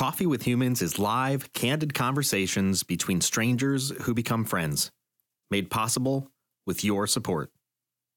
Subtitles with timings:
[0.00, 4.90] Coffee with Humans is live, candid conversations between strangers who become friends,
[5.50, 6.30] made possible
[6.66, 7.50] with your support.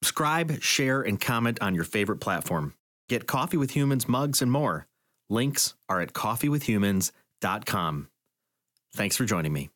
[0.02, 2.74] Subscribe, share, and comment on your favorite platform.
[3.10, 4.88] Get Coffee with Humans mugs and more.
[5.30, 8.08] Links are at coffeewithhumans.com.
[8.96, 9.70] Thanks for joining me.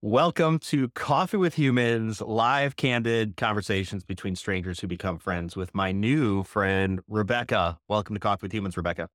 [0.00, 5.90] Welcome to Coffee with Humans, live candid conversations between strangers who become friends with my
[5.90, 7.80] new friend, Rebecca.
[7.88, 9.08] Welcome to Coffee with Humans, Rebecca.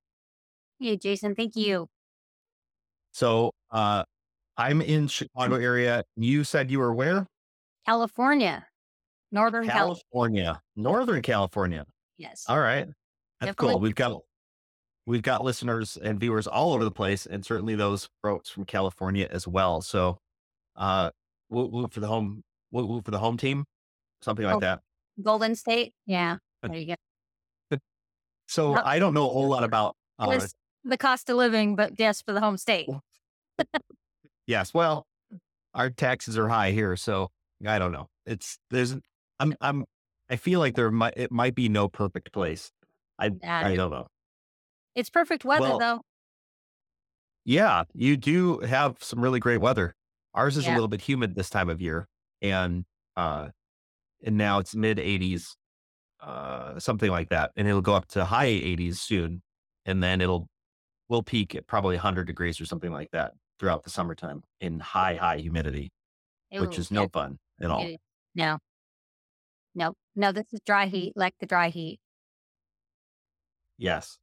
[0.84, 1.34] Hey, Jason.
[1.34, 1.88] Thank you.
[3.14, 4.04] So, uh,
[4.58, 6.04] I'm in Chicago area.
[6.18, 7.26] You said you were where?
[7.86, 8.68] California,
[9.32, 10.04] Northern California.
[10.12, 11.86] California, Northern California.
[12.18, 12.44] Yes.
[12.50, 12.86] All right.
[13.40, 13.80] That's Definitely cool.
[13.80, 14.22] We've got
[15.06, 19.30] we've got listeners and viewers all over the place, and certainly those folks from California
[19.32, 19.80] as well.
[19.80, 20.18] So,
[20.76, 21.12] uh,
[21.50, 23.64] we'll, for the home, we'll, for the home team,
[24.22, 24.60] something like Oh.
[24.60, 24.82] that.
[25.22, 25.94] Golden State.
[26.06, 26.40] Yeah.
[26.62, 26.96] There you
[27.72, 27.78] go.
[28.50, 28.74] So.
[28.74, 29.96] I don't know a whole lot about.
[30.20, 30.46] Uh,
[30.84, 32.90] the cost of living, but yes, for the home state.
[34.48, 35.06] yes, well,
[35.74, 37.30] our taxes are high here, so
[37.66, 38.08] I don't know.
[38.26, 38.96] It's there's
[39.40, 39.86] I'm I'm
[40.30, 42.72] I feel like there might it might be no perfect place.
[43.20, 43.68] I Yeah.
[43.68, 44.08] I don't know.
[44.96, 46.02] It's perfect weather Well, though.
[47.46, 49.96] Yeah, you do have some really great weather.
[50.34, 52.08] Ours is a little bit humid this time of year,
[52.42, 53.50] and uh,
[54.24, 55.56] and now it's mid 80s,
[56.22, 59.42] uh, something like that, and it'll go up to high 80s soon,
[59.86, 60.48] and then it'll
[61.10, 65.16] will peak at probably 100 degrees or something like that throughout the summertime in high
[65.16, 65.92] high humidity,
[66.52, 67.88] which is no yeah, fun at all.
[68.36, 68.58] No.
[69.76, 69.94] No.
[70.16, 72.00] No, this is dry heat, like the dry heat.
[73.78, 74.18] Yes.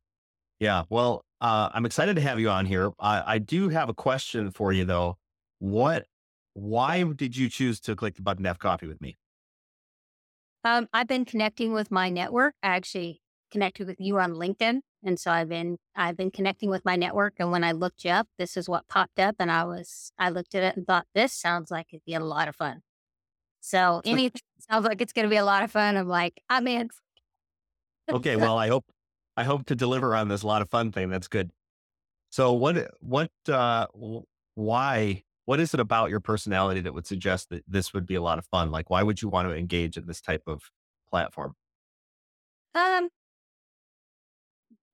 [0.59, 0.85] Yeah.
[0.89, 2.93] Well, uh, I'm excited to have you on here.
[2.99, 5.17] I, I do have a question for you though.
[5.59, 6.07] What,
[6.55, 9.17] why did you choose to click the button to have coffee with me?
[10.65, 12.55] Um, I've been connecting with my network.
[12.63, 14.81] I actually connected with you on LinkedIn.
[15.03, 17.35] And so I've been I've been connecting with my network.
[17.39, 19.37] And when I looked you up, this is what popped up.
[19.39, 22.21] And I was I looked at it and thought, this sounds like it'd be a
[22.21, 22.83] lot of fun.
[23.61, 24.41] So anything
[24.71, 25.97] sounds like it's gonna be a lot of fun.
[25.97, 26.91] I'm like, I'm in.
[28.11, 28.37] Okay.
[28.37, 28.85] Well, I hope,
[29.37, 31.11] I hope to deliver on this lot of fun thing.
[31.11, 31.51] That's good.
[32.31, 33.87] So what, what, uh,
[34.55, 38.23] why, what is it about your personality that would suggest that this would be a
[38.23, 38.71] lot of fun?
[38.71, 40.63] Like, why would you want to engage in this type of
[41.11, 41.55] platform?
[42.75, 43.09] Um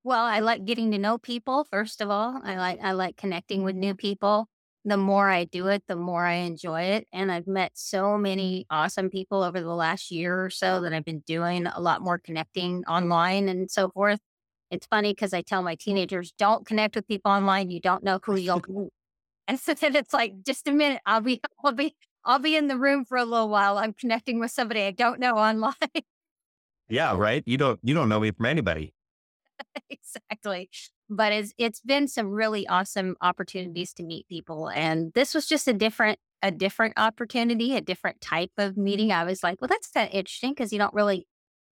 [0.07, 2.41] well, I like getting to know people, first of all.
[2.45, 3.81] I like I like connecting with mm-hmm.
[3.81, 4.47] new people.
[4.85, 7.09] The more I do it, the more I enjoy it.
[7.13, 11.05] And I've met so many awesome people over the last year or so that I've
[11.05, 14.21] been doing a lot more connecting online and so forth.
[14.71, 17.71] It's funny because I tell my teenagers, don't connect with people online.
[17.71, 18.91] You don't know who you'll meet.
[19.49, 22.69] And so then it's like, just a minute, I'll be I'll be I'll be in
[22.69, 23.77] the room for a little while.
[23.77, 25.75] I'm connecting with somebody I don't know online.
[26.89, 27.17] Yeah.
[27.17, 27.43] Right.
[27.45, 28.93] You don't, you don't know me from anybody.
[29.91, 30.71] exactly.
[31.09, 35.69] But it's it's been some really awesome opportunities to meet people, and this was just
[35.69, 39.09] a different a different opportunity, a different type of meeting.
[39.09, 39.21] Mm-hmm.
[39.21, 41.27] I was like, well, that's kind of interesting because you don't really,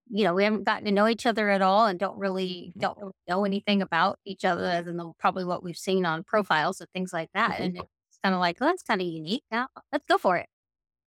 [0.09, 2.81] you know, we haven't gotten to know each other at all, and don't really mm-hmm.
[2.81, 6.25] don't really know anything about each other other than the, probably what we've seen on
[6.25, 7.53] profiles and things like that.
[7.53, 7.63] Mm-hmm.
[7.63, 9.45] And it's kind of like, well, that's kind of unique.
[9.51, 10.47] Now let's go for it.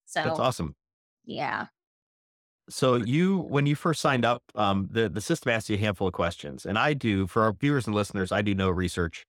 [0.05, 0.75] So That's awesome.
[1.25, 1.67] yeah,
[2.69, 6.07] So you, when you first signed up, um, the the system asked you a handful
[6.07, 9.25] of questions, and I do for our viewers and listeners, I do no research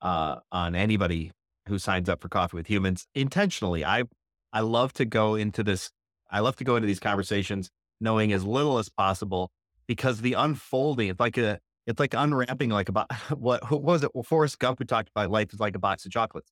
[0.00, 1.32] uh, on anybody
[1.66, 3.84] who signs up for Coffee with Humans intentionally.
[3.84, 4.04] I
[4.52, 5.90] I love to go into this.
[6.30, 9.50] I love to go into these conversations knowing as little as possible
[9.86, 14.10] because the unfolding, it's like a, it's like unwrapping like about what, what was it?
[14.14, 16.50] Well, Forrest Gump who talked about life is like a box of chocolates.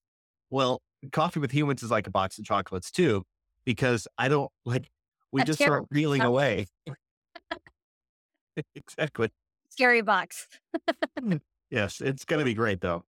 [0.50, 0.80] Well,
[1.12, 3.22] Coffee with Humans is like a box of chocolates too,
[3.64, 4.88] because I don't like
[5.36, 6.68] we just start terrible reeling chocolate.
[6.86, 6.96] away.
[8.74, 9.30] exactly.
[9.70, 10.48] scary box.
[11.68, 13.04] Yes, it's going to be great though.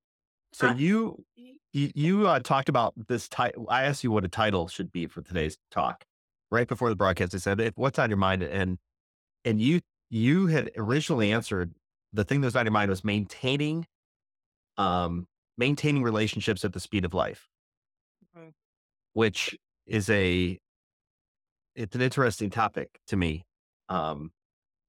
[0.53, 1.25] So Uh, you
[1.73, 3.67] you, you uh, talked about this title.
[3.71, 6.05] I asked you what a title should be for today's talk.
[6.51, 8.79] Right before the broadcast, I said, "What's on your mind?" And
[9.45, 11.73] and you you had originally answered
[12.13, 13.87] the thing that was on your mind was maintaining,
[14.77, 17.49] um, maintaining relationships at the speed of life,
[18.37, 18.55] Mhm.
[19.13, 20.59] which is a
[21.79, 23.45] it's an interesting topic to me,
[23.89, 24.33] um,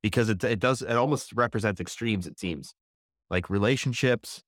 [0.02, 2.28] because it it does it almost represents extremes.
[2.28, 2.74] It seems
[3.30, 4.42] like relationships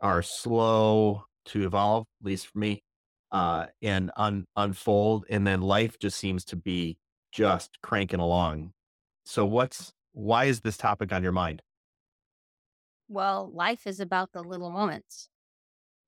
[0.00, 2.82] are slow to evolve, at least for me,
[3.32, 6.96] uh, and un- unfold, and then life just seems to be
[7.32, 8.72] just cranking along.
[9.24, 11.60] So, what's why is this topic on your mind?
[13.08, 15.28] Well, life is about the little moments.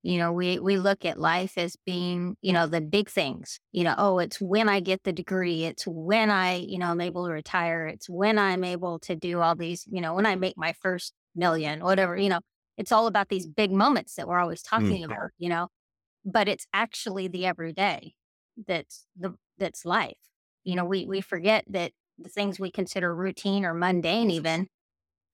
[0.06, 3.60] You know, we we look at life as being, you know, the big things.
[3.72, 7.00] You know, oh, it's when I get the degree, it's when I, you know, I'm
[7.00, 10.36] able to retire, it's when I'm able to do all these, you know, when I
[10.36, 12.40] make my first million, whatever, you know.
[12.78, 14.96] it's all about these big moments that we're always Mm.
[14.96, 15.68] talking about, you know,
[16.24, 18.14] but it's actually the everyday
[18.66, 20.18] that's the that's life.
[20.64, 24.68] You know, we we forget that the things we consider routine or mundane even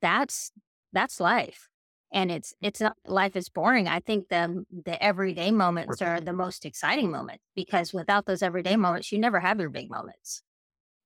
[0.03, 0.53] that's
[0.93, 1.69] that's life.
[2.12, 2.87] And it's it's mm-hmm.
[2.87, 3.88] not life is boring.
[3.88, 8.76] I think the the everyday moments are the most exciting moments because without those everyday
[8.76, 10.43] moments, you never have your big moments.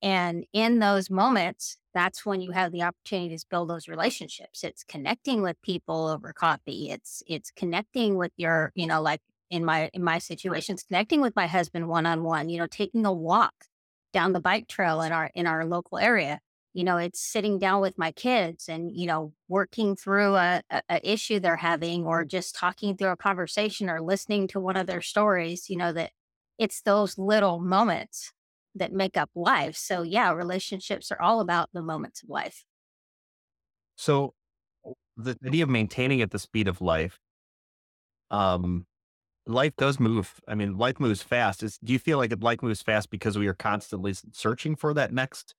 [0.02, 4.62] And in those moments, that's when you have the opportunity to build those relationships.
[4.62, 6.90] It's connecting with people over coffee.
[6.90, 9.20] It's it's connecting with your, you know, like
[9.50, 13.06] in my in my situations, connecting with my husband one on one, you know, taking
[13.06, 13.54] a walk
[14.12, 16.40] down the bike trail in our in our local area.
[16.76, 20.82] You know, it's sitting down with my kids and, you know, working through a, a,
[20.90, 24.86] a issue they're having or just talking through a conversation or listening to one of
[24.86, 26.10] their stories, you know, that
[26.58, 28.34] it's those little moments
[28.74, 29.74] that make up life.
[29.74, 32.62] So yeah, relationships are all about the moments of life.
[33.96, 34.34] So
[35.16, 37.18] the idea of maintaining at the speed of life,
[38.30, 38.84] um,
[39.46, 40.42] life does move.
[40.46, 41.62] I mean, life moves fast.
[41.62, 42.42] Is do you feel like it?
[42.42, 45.54] life moves fast because we are constantly searching for that next,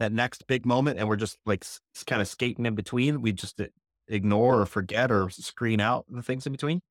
[0.00, 3.22] that next big moment, and we're just like s- kind of skating in between?
[3.22, 3.68] We just uh,
[4.08, 6.82] ignore or forget or screen out the things in between.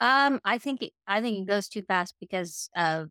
[0.00, 3.10] Um, I think it, I think it goes too fast because of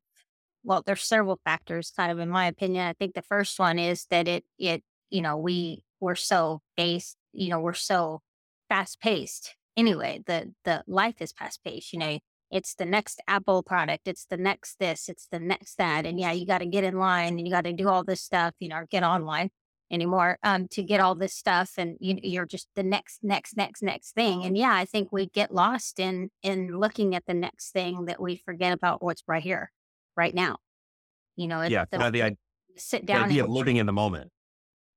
[0.64, 2.88] well, there's several factors, kind of in my opinion.
[2.88, 7.18] I think the first one is that it it you know we we're so based,
[7.34, 8.22] you know, we're so
[8.70, 9.56] fast paced.
[9.78, 11.94] Anyway, the the life is fast paced.
[11.94, 12.20] You know,
[12.56, 16.32] it's the next Apple product, it's the next this, it's the next that, and yeah,
[16.32, 18.54] you got to get in line and you got to do all this stuff.
[18.60, 19.50] You know, or get online
[19.92, 23.84] anymore um to get all this stuff and you, you're just the next next next
[23.84, 27.72] next thing and yeah i think we get lost in in looking at the next
[27.72, 29.72] thing that we forget about what's right here
[30.18, 30.58] right now
[31.36, 32.36] you know it's Yeah, the, the, i-
[32.78, 34.32] sit the idea and of living in the moment.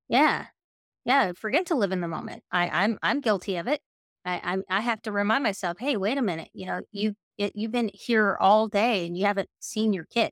[0.08, 0.46] yeah
[1.04, 3.80] yeah forget to live in the moment i i'm i'm guilty of it
[4.24, 7.72] i i have to remind myself hey wait a minute you know you it, you've
[7.72, 10.30] been here all day and you haven't seen your kid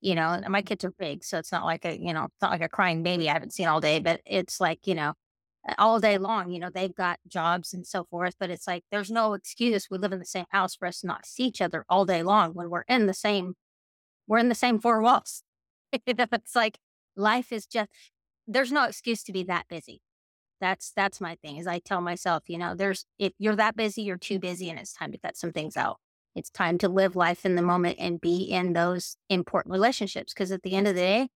[0.00, 0.66] you know and my mm-hmm.
[0.66, 3.02] kids are big so it's not like a you know it's not like a crying
[3.02, 5.12] baby i haven't seen all day but it's like you know
[5.78, 9.10] all day long you know they've got jobs and so forth but it's like there's
[9.10, 11.84] no excuse we live in the same house for us to not see each other
[11.88, 13.54] all day long when we're in the same
[14.30, 15.42] we're in the same four walls.
[16.06, 16.78] It's like
[17.16, 17.90] life is just
[18.46, 20.00] there's no excuse to be that busy.
[20.60, 24.02] That's that's my thing is i tell myself you know there's if you're that busy
[24.02, 25.96] you're too busy and it's time to cut some things out
[26.34, 30.52] it's time to live life in the moment and be in those important relationships because
[30.52, 31.28] at the end of the day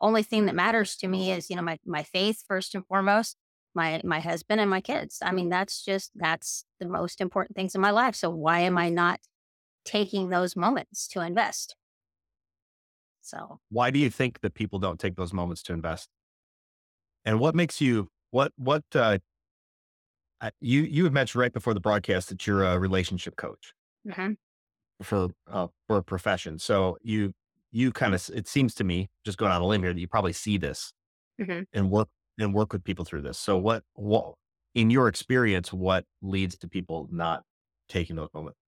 [0.00, 3.36] only thing that matters to me is you know my my faith first and foremost
[3.74, 7.74] my my husband and my kids i mean that's just that's the most important things
[7.74, 9.20] in my life so why am i not
[9.84, 11.76] taking those moments to invest
[13.22, 16.08] so Why do you think that people don't take those moments to invest?
[17.24, 19.18] And what makes you what what uh,
[20.60, 23.72] you you had mentioned right before the broadcast that you're a relationship coach.
[24.04, 24.34] Mhm.
[25.02, 26.58] for uh, for a profession.
[26.58, 27.32] So you
[27.70, 30.08] you kind of it seems to me just going on a limb here that you
[30.08, 30.92] probably see this
[31.38, 31.64] Mhm.
[31.74, 32.08] and work
[32.38, 33.38] and work with people through this.
[33.38, 34.34] So what what
[34.74, 37.44] in your experience what leads to people not
[37.88, 38.58] taking those moments?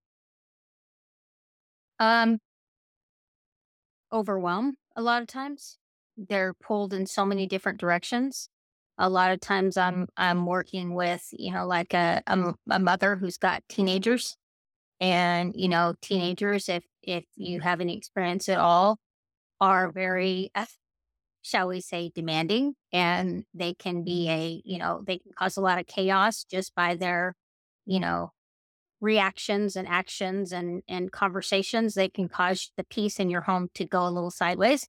[1.99, 2.39] um
[4.13, 5.79] overwhelm a lot of times.
[6.17, 8.49] They're pulled in so many different directions.
[8.99, 13.37] A lot of times I'm I'm working with, you know, like a a mother who's
[13.39, 14.37] got teenagers
[15.01, 18.99] and, you know, teenagers if if you have any experience at all
[19.61, 20.67] are very uh,
[21.43, 25.61] shall we say demanding and they can be a, you know, they can cause a
[25.61, 27.35] lot of chaos just by their,
[27.87, 28.33] you know,
[29.01, 31.95] reactions and actions and and conversations.
[31.95, 34.89] They can cause the peace in your home to go a little sideways.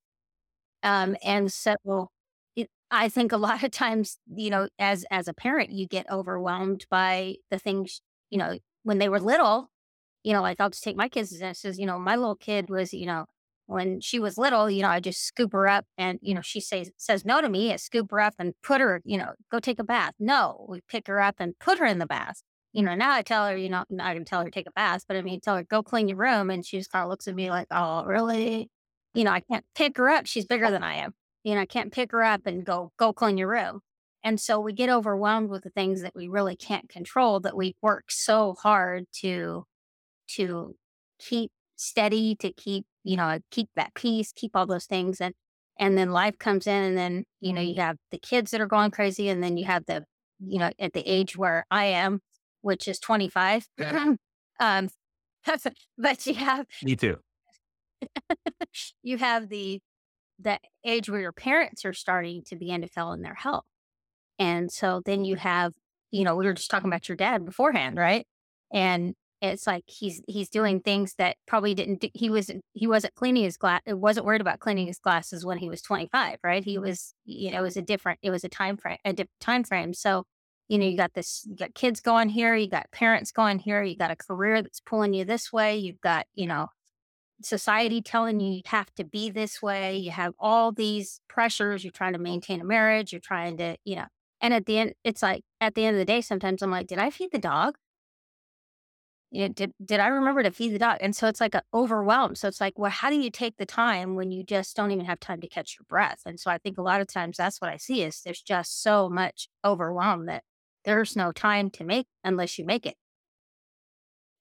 [0.84, 1.75] Um and so
[2.56, 6.10] it, i think a lot of times you know as as a parent you get
[6.12, 9.70] overwhelmed by the things you know when they were little
[10.25, 12.70] you know like i'll just take my kids as instances you know my little kid
[12.70, 13.25] was you know
[13.67, 16.60] when she was little you know i just scoop her up and you know she
[16.60, 19.60] says says no to me i scoop her up and put her you know go
[19.60, 22.41] take a bath no we pick her up and put her in the bath
[22.75, 24.72] you know, now I tell her, you know, not gonna tell her to take a
[24.72, 27.10] bath, but I mean, tell her go clean your room, and she just kind of
[27.10, 28.70] looks at me like, "Oh, really?"
[29.13, 30.25] You know, I can't pick her up.
[30.27, 31.13] She's bigger than I am.
[31.46, 33.79] You know, I can't pick her up and go go clean your room.
[34.25, 37.75] And so we get overwhelmed with the things that we really can't control that we
[37.82, 39.65] work so hard to
[40.36, 40.75] to
[41.20, 45.22] keep steady, to keep, you know, keep that peace, keep all those things.
[45.22, 45.34] And
[45.77, 48.67] and then life comes in and then, you know, you have the kids that are
[48.67, 50.05] going crazy, and then you have the,
[50.39, 52.22] you know, at the age where I am,
[52.62, 53.67] which is 25.
[54.60, 54.89] um
[55.98, 57.17] but you have Me too.
[59.03, 59.79] you have the
[60.39, 63.63] the age where your parents are starting to begin to fail in their health.
[64.38, 65.74] And so then you have,
[66.12, 68.27] you know, we were just talking about your dad beforehand, right?
[68.74, 69.15] And
[69.52, 73.44] it's like he's he's doing things that probably didn't do, he was he wasn't cleaning
[73.44, 76.64] his glass wasn't worried about cleaning his glasses when he was 25 right?
[76.64, 76.86] He mm-hmm.
[76.86, 79.64] was you know it was a different it was a time frame a different time
[79.64, 79.94] frame.
[79.94, 80.25] So
[80.68, 83.84] you know you got this you got kids going here you got parents going here
[83.84, 86.68] you got a career that's pulling you this way you've got you know
[87.44, 91.92] society telling you you have to be this way you have all these pressures you're
[91.92, 94.06] trying to maintain a marriage you're trying to you know
[94.42, 96.88] and at the end it's like at the end of the day sometimes i'm like
[96.88, 97.78] did i feed the dog
[99.32, 100.98] you know, did did I remember to feed the dog?
[101.01, 102.38] And so it's like overwhelmed.
[102.38, 105.05] So it's like, well, how do you take the time when you just don't even
[105.05, 106.22] have time to catch your breath?
[106.25, 108.82] And so I think a lot of times that's what I see is there's just
[108.82, 110.44] so much overwhelm that
[110.86, 112.96] there's no time to make unless you make it.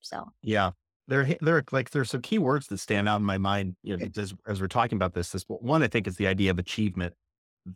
[0.00, 0.72] So yeah,
[1.08, 3.76] there there are like there's some key words that stand out in my mind.
[3.82, 6.50] You know, as, as we're talking about this, this one I think is the idea
[6.50, 7.14] of achievement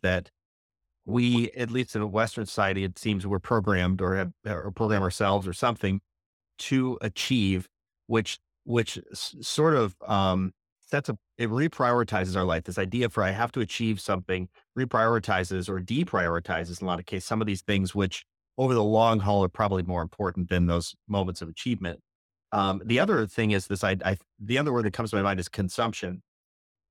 [0.03, 0.29] that
[1.05, 5.01] we, at least in a Western society, it seems we're programmed or have or program
[5.01, 6.01] ourselves or something
[6.59, 7.67] to achieve,
[8.07, 12.65] which which sort of um, sets up it reprioritizes our life.
[12.65, 17.05] This idea for I have to achieve something reprioritizes or deprioritizes in a lot of
[17.05, 18.25] cases some of these things which
[18.57, 22.01] over the long haul are probably more important than those moments of achievement.
[22.51, 25.21] Um, the other thing is this: I, I the other word that comes to my
[25.21, 26.21] mind is consumption,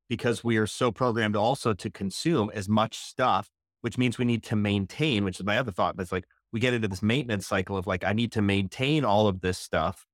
[0.08, 3.50] because we are so programmed also to consume as much stuff,
[3.82, 5.24] which means we need to maintain.
[5.24, 5.96] Which is my other thought.
[5.96, 9.04] But it's like we get into this maintenance cycle of like, I need to maintain
[9.04, 10.06] all of this stuff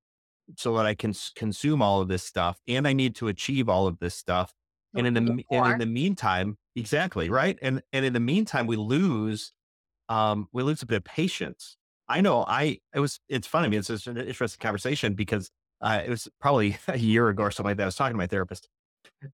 [0.56, 3.68] so that I can s- consume all of this stuff and I need to achieve
[3.68, 4.52] all of this stuff.
[4.96, 7.28] And in the, and in the meantime, exactly.
[7.28, 7.58] Right.
[7.60, 9.52] And, and in the meantime, we lose,
[10.08, 11.76] um, we lose a bit of patience.
[12.08, 13.66] I know I, it was, it's funny.
[13.66, 15.50] I mean, it's just an interesting conversation because
[15.80, 17.84] uh, it was probably a year ago or something like that.
[17.84, 18.68] I was talking to my therapist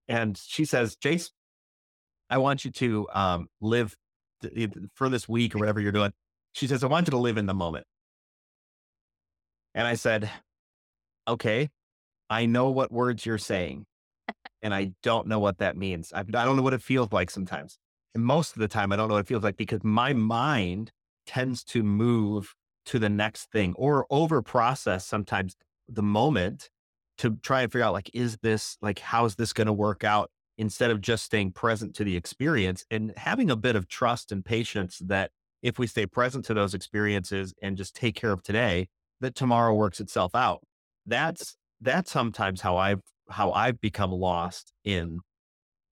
[0.08, 1.30] and she says, Jace,
[2.30, 3.96] I want you to um, live
[4.42, 6.12] th- for this week or whatever you're doing.
[6.52, 7.86] She says, I want you to live in the moment.
[9.74, 10.30] And I said,
[11.28, 11.68] okay,
[12.28, 13.86] I know what words you're saying.
[14.62, 16.12] and I don't know what that means.
[16.12, 17.78] I, I don't know what it feels like sometimes.
[18.14, 20.90] And most of the time, I don't know what it feels like because my mind
[21.26, 22.54] tends to move
[22.86, 25.54] to the next thing or over process sometimes
[25.88, 26.70] the moment
[27.18, 30.30] to try and figure out like, is this like, how's this going to work out
[30.58, 34.44] instead of just staying present to the experience and having a bit of trust and
[34.44, 35.30] patience that
[35.62, 38.88] if we stay present to those experiences and just take care of today,
[39.20, 40.60] that tomorrow works itself out.
[41.06, 45.20] That's that's sometimes how I've how I've become lost in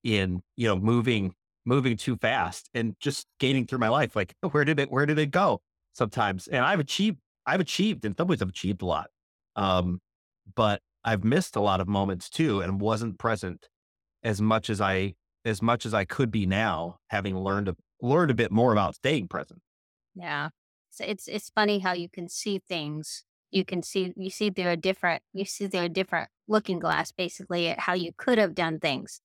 [0.04, 1.34] in you know moving
[1.64, 4.16] moving too fast and just skating through my life.
[4.16, 5.60] Like where did it where did it go?
[5.92, 9.08] Sometimes, and I've achieved I've achieved in some ways I've achieved a lot,
[9.56, 10.00] um,
[10.54, 13.68] but I've missed a lot of moments too and wasn't present
[14.22, 17.68] as much as I as much as I could be now, having learned
[18.00, 19.61] learned a bit more about staying present.
[20.14, 20.50] Yeah.
[20.90, 23.25] So it's it's funny how you can see things.
[23.50, 27.12] You can see you see through a different you see through a different looking glass
[27.12, 29.21] basically at how you could have done things.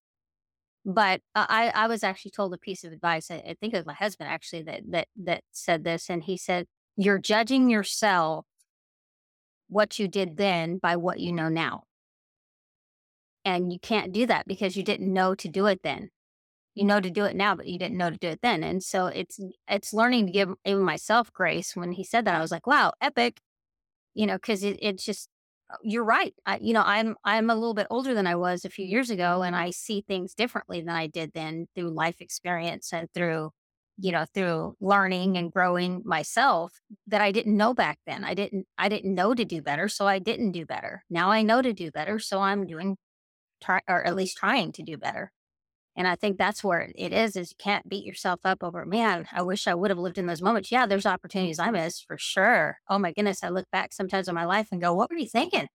[0.85, 3.31] But I I was actually told a piece of advice.
[3.31, 6.37] I, I think it was my husband actually that that that said this, and he
[6.37, 8.45] said you're judging yourself
[9.67, 11.83] what you did then by what you know now.
[13.45, 16.09] And you can't do that because you didn't know to do it then
[16.75, 18.63] you know to do it now, but you didn't know to do it then.
[18.63, 21.75] And so it's it's learning to give even myself grace.
[21.75, 23.39] When he said that, I was like, wow, epic.
[24.13, 25.29] You know, because it, it's just
[25.71, 26.33] uh, you're right.
[26.45, 29.09] I, you know, I'm I'm a little bit older than I was a few years
[29.09, 33.51] ago, and I see things differently than I did then through life experience and through,
[33.97, 36.73] you know, through learning and growing myself
[37.07, 38.23] that I didn't know back then.
[38.23, 41.03] I didn't I didn't know to do better, so I didn't do better.
[41.09, 42.97] Now I know to do better, so I'm doing,
[43.63, 45.32] try or at least trying to do better.
[45.95, 49.27] And I think that's where it is, is you can't beat yourself up over, man,
[49.31, 50.71] I wish I would have lived in those moments.
[50.71, 52.79] Yeah, there's opportunities I missed for sure.
[52.89, 53.43] Oh my goodness.
[53.43, 55.67] I look back sometimes in my life and go, what were you thinking?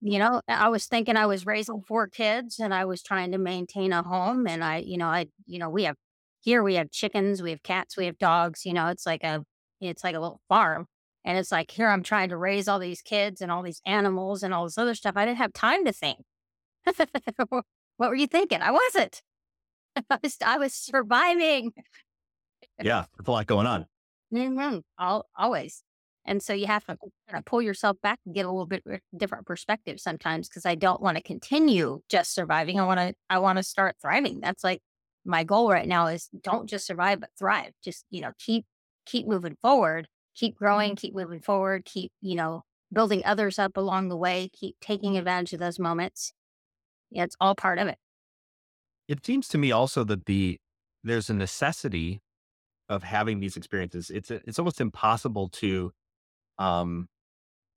[0.00, 3.38] You know, I was thinking I was raising four kids and I was trying to
[3.38, 4.46] maintain a home.
[4.46, 5.96] And I, you know, I, you know, we have
[6.40, 9.44] here we have chickens, we have cats, we have dogs, you know, it's like a
[9.80, 10.86] it's like a little farm.
[11.24, 14.42] And it's like here I'm trying to raise all these kids and all these animals
[14.42, 15.16] and all this other stuff.
[15.16, 16.18] I didn't have time to think.
[17.96, 18.60] What were you thinking?
[18.60, 19.22] I wasn't.
[20.10, 21.72] I was, I was surviving.
[22.82, 23.86] Yeah, there's a lot going on.
[24.32, 24.78] Mm-hmm.
[24.98, 25.82] All, always.
[26.26, 26.96] And so you have to
[27.28, 28.82] kind of pull yourself back and get a little bit
[29.16, 32.80] different perspective sometimes because I don't want to continue just surviving.
[32.80, 34.40] I want to I want to start thriving.
[34.40, 34.80] That's like
[35.24, 37.72] my goal right now is don't just survive but thrive.
[37.82, 38.64] Just, you know, keep
[39.04, 44.08] keep moving forward, keep growing, keep moving forward, keep, you know, building others up along
[44.08, 46.32] the way, keep taking advantage of those moments
[47.10, 47.98] it's all part of it.
[49.08, 50.58] It seems to me also that the
[51.02, 52.20] there's a necessity
[52.88, 55.92] of having these experiences, it's it's almost impossible to
[56.58, 57.08] um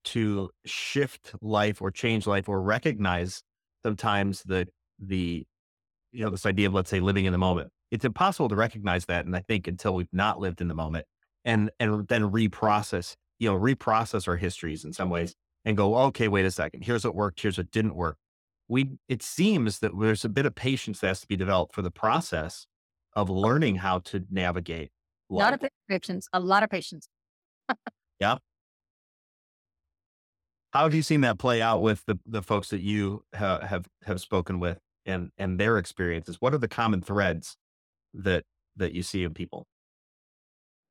[0.05, 3.43] to shift life or change life or recognize
[3.85, 4.67] sometimes the
[4.99, 5.45] the
[6.11, 7.69] you know this idea of let's say living in the moment.
[7.91, 11.05] It's impossible to recognize that, and I think until we've not lived in the moment
[11.45, 15.33] and and then reprocess you know reprocess our histories in some ways
[15.65, 18.17] and go okay wait a second here's what worked here's what didn't work
[18.67, 21.81] we it seems that there's a bit of patience that has to be developed for
[21.81, 22.67] the process
[23.13, 24.91] of learning how to navigate
[25.29, 27.07] a lot of patience a lot of patience.
[28.19, 28.37] Yeah
[30.77, 33.87] how have you seen that play out with the, the folks that you ha- have
[34.03, 36.37] have spoken with and and their experiences?
[36.39, 37.57] What are the common threads
[38.13, 38.43] that
[38.75, 39.65] that you see in people?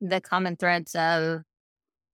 [0.01, 1.43] The common threads of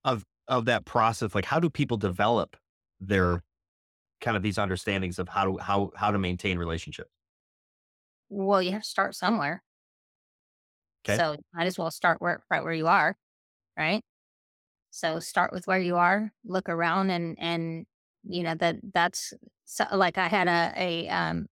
[0.03, 2.57] of of that process like how do people develop
[2.99, 3.41] their
[4.23, 7.11] kind of these understandings of how to how how to maintain relationships
[8.29, 9.61] well you have to start somewhere
[11.05, 13.15] okay so might as well start where right where you are
[13.77, 14.01] right
[14.89, 17.85] so start with where you are look around and and
[18.23, 19.33] you know that that's
[19.65, 21.45] so, like i had a a um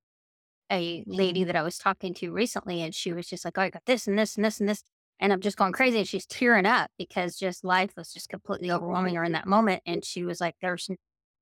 [0.72, 3.70] a lady that i was talking to recently and she was just like oh i
[3.70, 4.84] got this and this and this and this
[5.22, 6.00] and I'm just going crazy.
[6.00, 9.84] And she's tearing up because just life was just completely overwhelming her in that moment.
[9.86, 10.90] And she was like, there's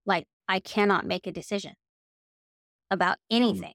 [0.06, 1.74] like, I cannot make a decision
[2.92, 3.38] about mm.
[3.38, 3.74] anything.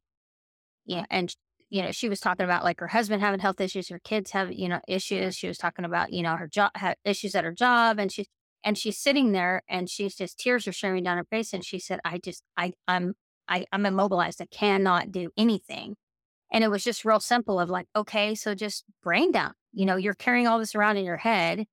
[0.85, 1.07] Yeah.
[1.09, 1.35] And,
[1.71, 4.53] you know, she was talking about like her husband having health issues, her kids have,
[4.53, 5.37] you know, issues.
[5.37, 6.73] She was talking about, you know, her job,
[7.05, 7.99] issues at her job.
[7.99, 8.27] And she's,
[8.65, 11.55] and she's sitting there and she's just tears are streaming down her face.
[11.55, 13.15] And she said, I just, I, I'm,
[13.49, 14.43] I, I'm immobilized.
[14.43, 15.97] I cannot do anything.
[16.53, 19.55] And it was just real simple of like, okay, so just brain dump.
[19.73, 21.67] You know, you're carrying all this around in your head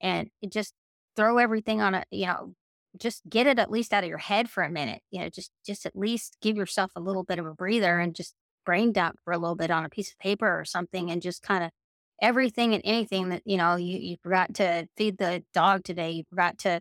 [0.00, 0.74] and it just
[1.16, 2.54] throw everything on a, you know,
[2.98, 5.02] just get it at least out of your head for a minute.
[5.10, 8.14] You know, just just at least give yourself a little bit of a breather and
[8.14, 8.34] just
[8.64, 11.42] brain dump for a little bit on a piece of paper or something and just
[11.42, 11.70] kind of
[12.20, 16.24] everything and anything that, you know, you, you forgot to feed the dog today, you
[16.30, 16.80] forgot to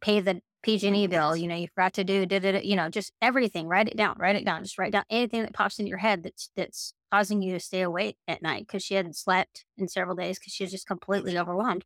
[0.00, 2.88] pay the oh, PG&E bill, you know, you forgot to do, did it, you know,
[2.88, 5.88] just everything, write it down, write it down, just write down anything that pops into
[5.88, 9.64] your head that's, that's causing you to stay awake at night because she hadn't slept
[9.78, 11.84] in several days because she was just completely overwhelmed.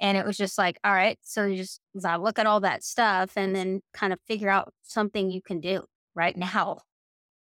[0.00, 2.82] And it was just like, all right, so you just I look at all that
[2.82, 5.84] stuff and then kind of figure out something you can do
[6.14, 6.78] right now.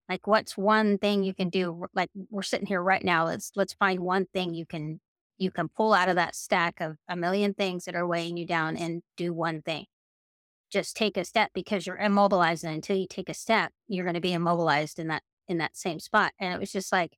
[0.08, 1.86] Like what's one thing you can do?
[1.94, 3.26] Like we're sitting here right now.
[3.26, 5.00] Let's let's find one thing you can
[5.38, 8.46] you can pull out of that stack of a million things that are weighing you
[8.46, 9.86] down and do one thing
[10.70, 14.14] just take a step because you're immobilized and until you take a step you're going
[14.14, 17.16] to be immobilized in that in that same spot and it was just like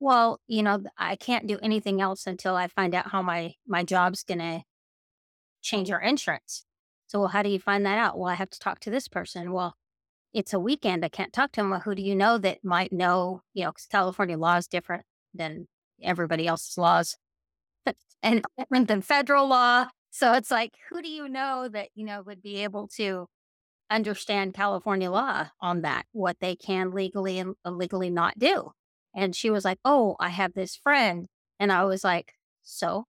[0.00, 3.84] well you know i can't do anything else until i find out how my my
[3.84, 4.62] job's going to
[5.62, 6.64] change our insurance.
[7.06, 8.18] So well how do you find that out?
[8.18, 9.52] Well i have to talk to this person.
[9.52, 9.74] Well
[10.32, 11.04] it's a weekend.
[11.04, 13.70] I can't talk to him well who do you know that might know you know
[13.70, 15.66] because california law is different than
[16.02, 17.16] everybody else's laws
[18.22, 19.86] and different than federal law.
[20.10, 23.26] So it's like, who do you know that, you know, would be able to
[23.90, 28.72] understand California law on that, what they can legally and illegally not do?
[29.14, 31.26] And she was like, Oh, I have this friend.
[31.58, 33.04] And I was like, So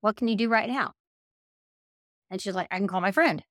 [0.00, 0.92] what can you do right now?
[2.30, 3.42] And she's like, I can call my friend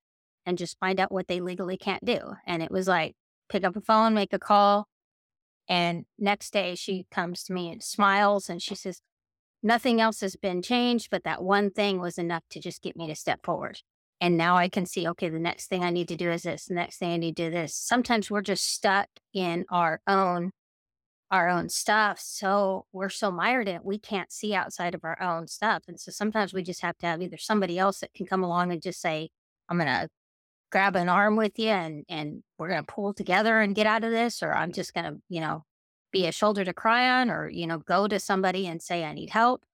[0.44, 2.18] and just find out what they legally can't do.
[2.46, 3.14] And it was like,
[3.48, 4.88] pick up a phone, make a call.
[5.68, 9.00] And next day she comes to me and smiles and she says,
[9.62, 13.06] Nothing else has been changed, but that one thing was enough to just get me
[13.06, 13.78] to step forward.
[14.20, 16.66] And now I can see, okay, the next thing I need to do is this.
[16.66, 17.74] The next thing I need to do this.
[17.74, 20.50] Sometimes we're just stuck in our own
[21.32, 22.20] our own stuff.
[22.20, 25.84] So we're so mired in it, we can't see outside of our own stuff.
[25.88, 28.70] And so sometimes we just have to have either somebody else that can come along
[28.72, 29.30] and just say,
[29.68, 30.08] I'm gonna
[30.72, 34.10] grab an arm with you and and we're gonna pull together and get out of
[34.12, 35.64] this, or I'm just gonna, you know,
[36.12, 39.14] be a shoulder to cry on or, you know, go to somebody and say, I
[39.14, 39.64] need help.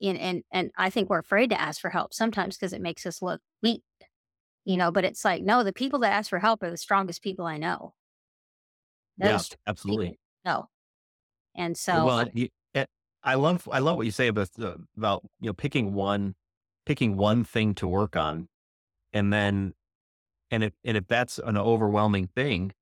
[0.00, 3.04] And, and, and I think we're afraid to ask for help sometimes because it makes
[3.06, 3.82] us look weak,
[4.64, 7.22] you know, but it's like, no, the people that ask for help are the strongest
[7.22, 7.94] people I know.
[9.18, 10.18] Those yeah, absolutely.
[10.44, 10.68] No.
[11.54, 12.84] And so, well, you, eh,
[13.22, 14.50] I love, I love what you say about,
[14.96, 16.34] about, you know, picking one,
[16.86, 18.48] picking one thing to work on
[19.12, 19.74] and then,
[20.50, 22.72] and if, and if that's an overwhelming thing,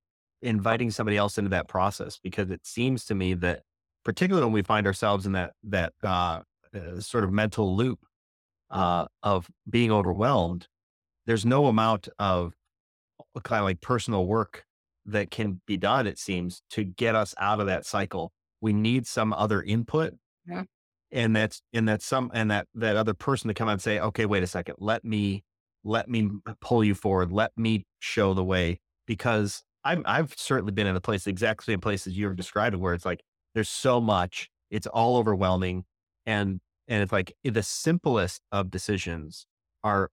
[0.42, 3.62] inviting somebody else into that process because it seems to me that
[4.05, 6.40] particularly when we find ourselves in that that uh,
[6.75, 8.01] uh, sort of mental loop
[8.71, 10.69] uh, of being overwhelmed,
[11.25, 12.53] there's no amount of
[13.35, 14.66] uh, kind of like personal work
[15.07, 16.07] that can be done.
[16.07, 18.33] It seems to get us out of that cycle.
[18.61, 20.14] We need some other input,
[20.47, 20.64] yeah.
[21.11, 24.01] and that's and that's some and that that other person to come out and say,
[24.01, 25.45] okay, wait a second, let me
[25.85, 30.88] let me pull you forward, let me show the way because I'm, I've certainly been
[30.88, 33.23] in a place, exactly in places you've described, where it's like
[33.55, 35.85] there's so much, it's all overwhelming,
[36.27, 39.47] and And it's like the simplest of decisions
[39.85, 40.11] are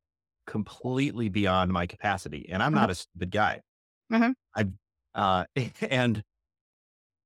[0.47, 2.47] completely beyond my capacity.
[2.49, 2.75] And I'm Mhm.
[2.75, 3.61] not a stupid guy.
[4.09, 4.33] Mhm.
[4.55, 4.65] I,
[5.15, 6.23] uh, and,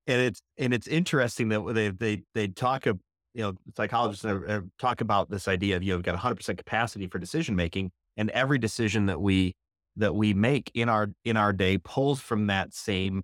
[0.08, 3.00] and it's, and it's interesting that they, they, they talk, of,
[3.34, 4.26] you know, psychologists
[4.80, 7.92] talk about this idea of, you know, we've got hundred percent capacity for decision making
[8.16, 9.56] and every decision that we,
[9.96, 13.24] that we make in our, in our day pulls from that same,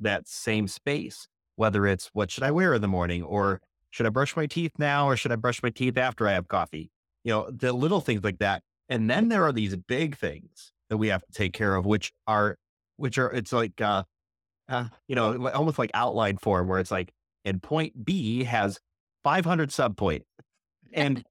[0.00, 3.60] that same space, whether it's what should I wear in the morning or
[3.90, 6.48] should I brush my teeth now or should I brush my teeth after I have
[6.48, 6.90] coffee?
[7.24, 8.62] You know, the little things like that.
[8.88, 12.12] And then there are these big things that we have to take care of, which
[12.26, 12.56] are,
[13.00, 14.04] which are, it's like, uh,
[14.68, 17.12] uh, you know, almost like outline form where it's like,
[17.44, 18.80] and point B has
[19.24, 20.22] 500 subpoint.
[20.92, 21.24] And,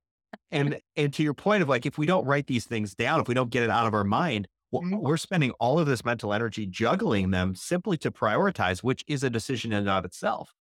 [0.52, 3.28] and, and to your point of like, if we don't write these things down, if
[3.28, 5.02] we don't get it out of our mind, well, Mhm.
[5.02, 9.30] we're spending all of this mental energy juggling them simply to prioritize, which is a
[9.30, 10.54] decision in and of itself.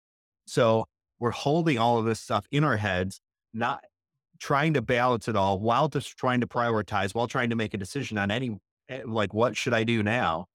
[0.46, 0.86] So
[1.18, 3.20] we're holding all of this stuff in our heads,
[3.54, 3.84] not
[4.38, 7.78] trying to balance it all while just trying to prioritize, while trying to make a
[7.78, 10.46] decision on any, eh, like, what should I do now?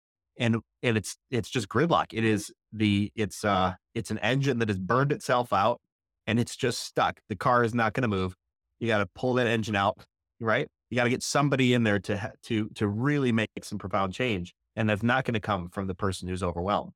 [0.42, 2.08] And, and it's, it's just gridlock.
[2.12, 5.80] It is the, it's, uh, it's an engine that has burned itself out
[6.26, 7.20] and it's just stuck.
[7.30, 8.36] The car is not going to move.
[8.80, 10.04] You got to pull that engine out,
[10.40, 10.68] right?
[10.90, 14.54] You got to get somebody in there to, to, to really make some profound change.
[14.76, 16.94] And that's not going to come from the person who's overwhelmed.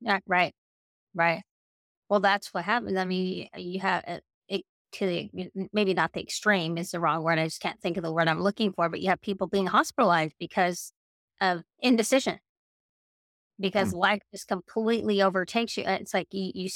[0.00, 0.52] Yeah, right,
[1.14, 1.42] right.
[2.08, 2.98] Well, that's what happens.
[2.98, 5.30] I mean, you have it, it to the
[5.72, 7.38] maybe not the extreme is the wrong word.
[7.38, 8.88] I just can't think of the word I'm looking for.
[8.88, 10.92] But you have people being hospitalized because
[11.40, 12.40] of indecision,
[13.60, 15.84] because life just completely overtakes you.
[15.86, 16.70] It's like you you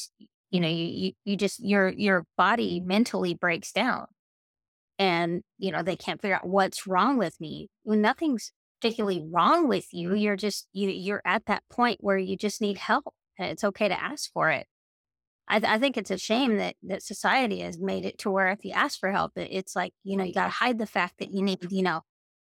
[0.51, 4.07] you know you you, just your your body mentally breaks down,
[4.99, 7.69] and you know they can't figure out what's wrong with me.
[7.85, 10.15] Nothing's particularly wrong with you.
[10.15, 13.89] You're just you you're at that point where you just need help, and it's okay
[13.89, 14.67] to ask for it.
[15.47, 18.49] I, th- I think it's a shame that that society has made it to where
[18.51, 20.87] if you ask for help, it, it's like you know you got to hide the
[20.87, 22.03] fact that you need you know,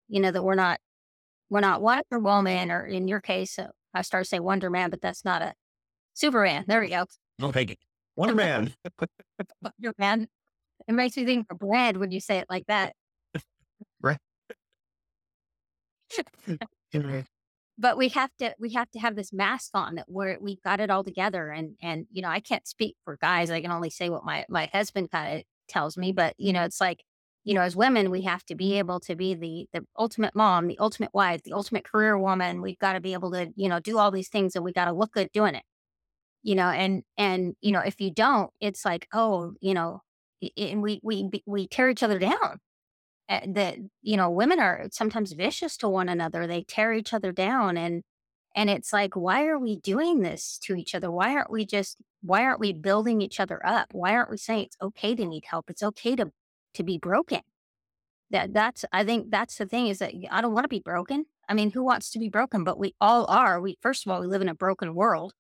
[0.07, 0.79] you know that we're not
[1.49, 4.69] we're not white or Woman or in your case, uh, I started to say Wonder
[4.69, 5.53] Man, but that's not a
[6.13, 6.65] Superman.
[6.67, 7.05] There we go,
[7.41, 7.77] Okay.
[8.15, 8.73] Wonder Man.
[9.61, 10.27] Wonder Man.
[10.87, 12.93] It makes me think of bread when you say it like that.
[14.01, 14.17] Right.
[17.77, 20.79] but we have to we have to have this mask on that where we've got
[20.79, 23.89] it all together and and you know i can't speak for guys i can only
[23.89, 27.03] say what my my husband kind of tells me but you know it's like
[27.47, 30.67] you know as women we have to be able to be the the ultimate mom
[30.67, 32.61] the ultimate wife the ultimate career woman.
[32.61, 34.85] We've got to be able to you know do all these things and we got
[34.85, 35.63] to look good doing it
[36.43, 40.01] you know and and you know if you don't it's like oh you know
[40.57, 42.59] and we we we tear each other down.
[43.29, 46.47] Uh, that you know women are sometimes vicious to one another.
[46.47, 48.03] They tear each other down and
[48.55, 51.11] and it's like why are we doing this to each other?
[51.11, 53.87] Why aren't we just why aren't we building each other up?
[53.93, 55.69] Why aren't we saying it's okay to need help?
[55.69, 56.31] It's okay to
[56.73, 57.41] to be broken.
[58.29, 61.25] That that's i think that's the thing is that i don't want to be broken.
[61.47, 62.63] I mean who wants to be broken?
[62.63, 63.61] But we all are.
[63.61, 65.33] We first of all we live in a broken world.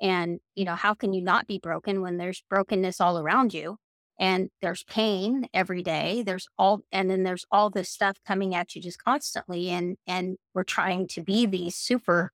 [0.00, 3.78] And you know how can you not be broken when there's brokenness all around you?
[4.18, 6.22] And there's pain every day.
[6.22, 9.70] There's all and then there's all this stuff coming at you just constantly.
[9.70, 12.32] And and we're trying to be these super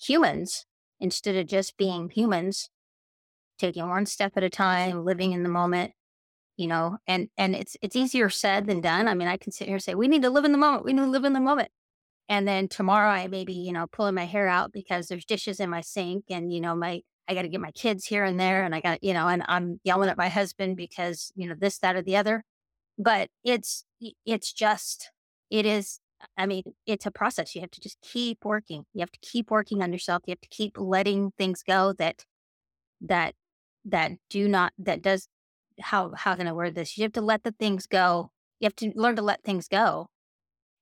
[0.00, 0.66] humans
[1.00, 2.70] instead of just being humans
[3.58, 5.92] taking one step at a time living in the moment
[6.56, 9.08] you know and and it's it's easier said than done.
[9.08, 10.84] I mean i can sit here and say we need to live in the moment.
[10.84, 11.70] We need to live in the moment.
[12.28, 15.60] And then tomorrow i may be you know pulling my hair out because there's dishes
[15.60, 18.38] in my sink and you know my i got to get my kids here and
[18.40, 21.54] there and i got you know and i'm yelling at my husband because you know
[21.58, 22.44] this that or the other.
[22.98, 23.84] But it's
[24.24, 25.10] it's just
[25.50, 26.00] it is
[26.38, 27.54] i mean it's a process.
[27.54, 28.84] You have to just keep working.
[28.94, 30.22] You have to keep working on yourself.
[30.26, 32.24] You have to keep letting things go that
[33.02, 33.34] that
[33.84, 35.28] that do not that does
[35.80, 36.96] how how can i word this?
[36.96, 38.30] You have to let the things go.
[38.60, 40.08] You have to learn to let things go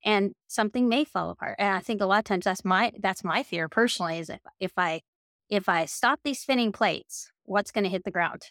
[0.05, 3.25] and something may fall apart and i think a lot of times that's my that's
[3.25, 5.01] my fear personally is if, if i
[5.49, 8.43] if i stop these spinning plates what's going to hit the ground?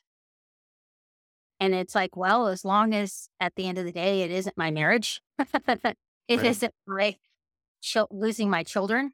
[1.59, 4.57] And it's like well as long as at the end of the day it isn't
[4.57, 5.93] my marriage it
[6.29, 6.43] Right.
[6.61, 7.15] not my
[7.81, 9.13] chil- losing my children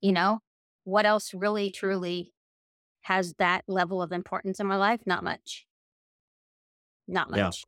[0.00, 0.40] you know
[0.84, 2.32] what else really truly
[3.02, 5.00] has that level of importance in my life?
[5.06, 5.66] Not much
[7.08, 7.52] not Yeah.
[7.52, 7.66] much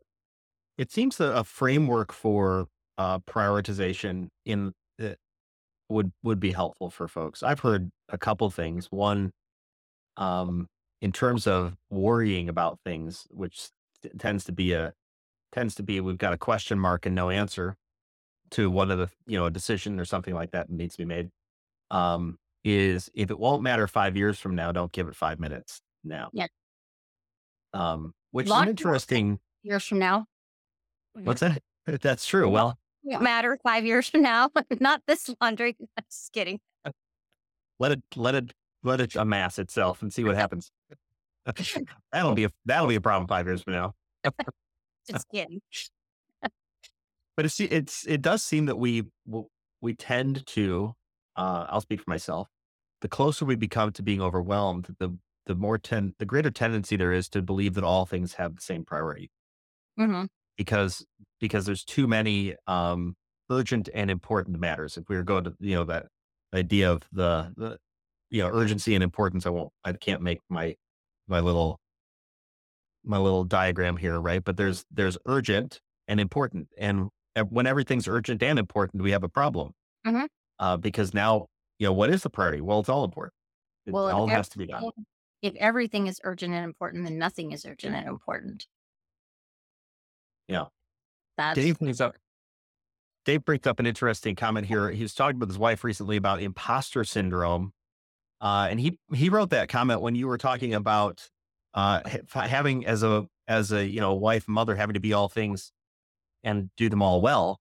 [0.79, 4.73] It seems that a framework for uh, prioritization in
[5.03, 5.15] uh,
[5.91, 7.43] would would be helpful for folks.
[7.43, 8.89] I've heard a couple things.
[8.93, 9.33] One,
[10.17, 10.69] um,
[11.03, 13.71] in terms of worrying about things, which
[14.03, 14.95] t- tends to be a
[15.53, 17.77] tends to be we've got a question mark and no answer
[18.53, 21.07] to one of the you know a decision or something like that needs to be
[21.07, 21.31] made.
[21.91, 25.83] Um, is if it won't matter five years from now, don't give it five minutes
[26.05, 26.33] now.
[26.33, 26.47] Yeah.
[27.73, 30.27] Um, which is an more- interesting years from now.
[31.15, 31.63] What's that?
[32.01, 32.49] That's true.
[32.49, 34.51] Well, Won't matter five years from now.
[34.81, 35.77] Not this laundry.
[36.11, 36.61] Just kidding.
[37.79, 40.71] let it let it let it amass itself and see what happens.
[42.13, 43.95] that'll be a that'll be a problem five years from now.
[45.11, 45.61] Just kidding.
[47.37, 49.05] But it's it's it does seem that we
[49.81, 50.95] we tend to.
[51.37, 52.49] Uh, I'll speak for myself.
[53.01, 57.13] The closer we become to being overwhelmed, the the more ten the greater tendency there
[57.13, 59.31] is to believe that all things have the same priority.
[59.97, 60.25] hmm
[60.57, 61.05] because
[61.41, 63.17] because there's too many um,
[63.51, 64.97] urgent and important matters.
[64.97, 66.07] If we were going to you know that
[66.55, 67.79] idea of the the
[68.31, 70.77] you know urgency and importance, I won't I can't make my
[71.29, 71.81] my little
[73.05, 74.43] my little diagram here, right?
[74.45, 77.09] But there's there's urgent and important, and
[77.49, 79.73] when everything's urgent and important, we have a problem
[80.05, 80.27] Mhm.
[80.59, 81.49] uh, because now
[81.79, 82.61] you know what is the priority?
[82.63, 83.35] Well, it's all important.
[83.87, 84.89] It Well, all has to be done.
[85.43, 88.67] If everything is urgent and important, then nothing is urgent and important.
[90.49, 90.67] Yeah.
[91.37, 92.17] That's Dave brings up
[93.25, 94.91] Dave brings up an interesting comment here.
[94.91, 97.73] He was talking with his wife recently about imposter syndrome,
[98.41, 101.29] uh, and he he wrote that comment when you were talking about
[101.75, 102.01] uh,
[102.35, 105.73] having as a as a you know wife mother having to be all things
[106.43, 107.61] and do them all well.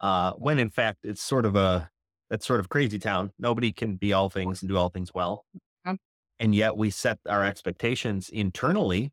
[0.00, 1.90] Uh, when in fact it's sort of a
[2.28, 3.30] that's sort of crazy town.
[3.38, 5.44] Nobody can be all things and do all things well.
[6.38, 9.12] And yet we set our expectations internally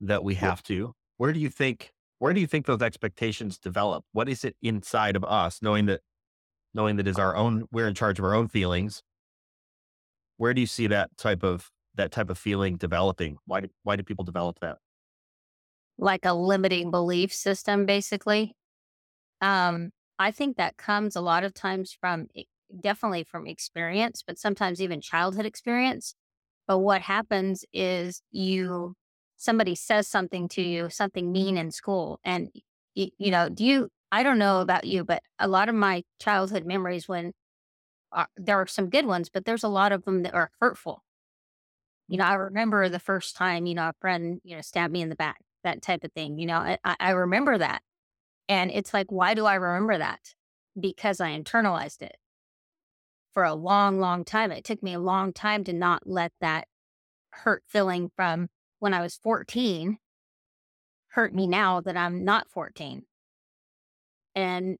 [0.00, 0.94] that we have to.
[1.16, 4.04] Where do you think where do you think those expectations develop?
[4.12, 6.00] What is it inside of us, knowing that
[6.74, 9.02] knowing that is our own we're in charge of our own feelings?
[10.38, 13.38] Where do you see that type of that type of feeling developing?
[13.46, 14.78] Why do why do people develop that?
[15.98, 18.54] like a limiting belief system, basically.
[19.40, 22.26] Um, I think that comes a lot of times from
[22.80, 26.14] definitely from experience, but sometimes even childhood experience.
[26.66, 28.94] But what happens is you
[29.36, 32.50] somebody says something to you, something mean in school, and
[32.94, 33.88] you, you know, do you?
[34.12, 37.32] I don't know about you, but a lot of my childhood memories when
[38.12, 41.02] uh, there are some good ones, but there's a lot of them that are hurtful.
[42.08, 45.02] You know, I remember the first time, you know, a friend, you know, stabbed me
[45.02, 46.38] in the back, that type of thing.
[46.38, 47.82] You know, I, I I remember that.
[48.48, 50.20] And it's like, why do I remember that?
[50.78, 52.16] Because I internalized it
[53.36, 54.50] for a long, long time.
[54.50, 56.68] It took me a long time to not let that
[57.32, 59.98] hurt feeling from when I was 14
[61.08, 63.02] hurt me now that I'm not 14.
[64.34, 64.78] And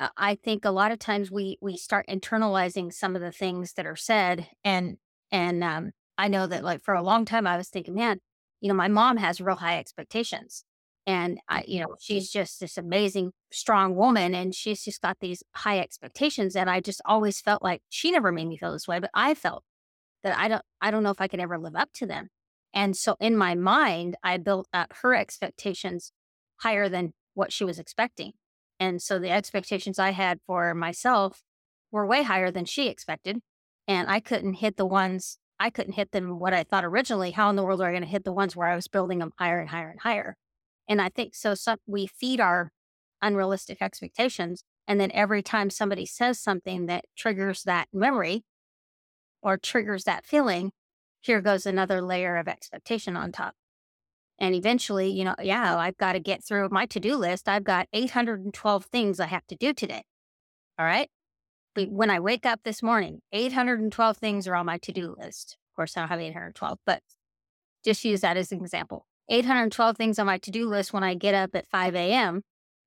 [0.00, 3.74] uh, I think a lot of times we we start internalizing some of the things
[3.74, 4.96] that are said and
[5.30, 8.18] and um I know that like for a long time I was thinking, man,
[8.60, 10.64] you know, my mom has real high expectations.
[11.06, 15.42] And I, you know, she's just this amazing, strong woman and she's just got these
[15.54, 16.54] high expectations.
[16.54, 19.34] And I just always felt like she never made me feel this way, but I
[19.34, 19.64] felt
[20.22, 22.28] that I don't I don't know if I could ever live up to them.
[22.74, 26.12] And so in my mind, I built up her expectations
[26.58, 28.32] higher than what she was expecting.
[28.78, 31.42] And so the expectations I had for myself
[31.90, 33.40] were way higher than she expected.
[33.88, 37.32] And I couldn't hit the ones, I couldn't hit them what I thought originally.
[37.32, 39.18] How in the world are I going to hit the ones where I was building
[39.18, 40.36] them higher and higher and higher?
[40.92, 41.54] And I think so.
[41.54, 42.70] Some, we feed our
[43.22, 44.62] unrealistic expectations.
[44.86, 48.44] And then every time somebody says something that triggers that memory
[49.40, 50.72] or triggers that feeling,
[51.22, 53.54] here goes another layer of expectation on top.
[54.38, 57.48] And eventually, you know, yeah, I've got to get through my to do list.
[57.48, 60.04] I've got 812 things I have to do today.
[60.78, 61.08] All right.
[61.74, 65.56] But when I wake up this morning, 812 things are on my to do list.
[65.70, 67.00] Of course, I don't have 812, but
[67.82, 69.06] just use that as an example.
[69.28, 72.42] 812 things on my to do list when I get up at 5 a.m.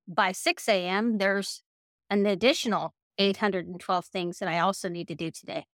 [0.08, 1.62] By 6 a.m., there's
[2.10, 5.66] an additional 812 things that I also need to do today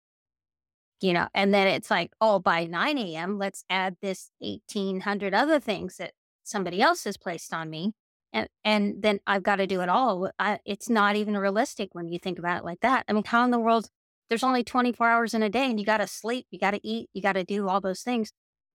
[1.01, 5.59] you know, and then it's like, oh, by 9 a.m., let's add this 1800 other
[5.59, 7.93] things that somebody else has placed on me.
[8.31, 10.29] And, and then I've got to do it all.
[10.39, 13.03] I, it's not even realistic when you think about it like that.
[13.09, 13.89] I mean, how in the world,
[14.29, 16.87] there's only 24 hours in a day and you got to sleep, you got to
[16.87, 18.31] eat, you got to do all those things.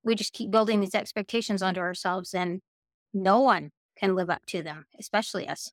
[0.06, 2.60] We just keep building these expectations onto ourselves and
[3.12, 5.72] no one can live up to them, especially us.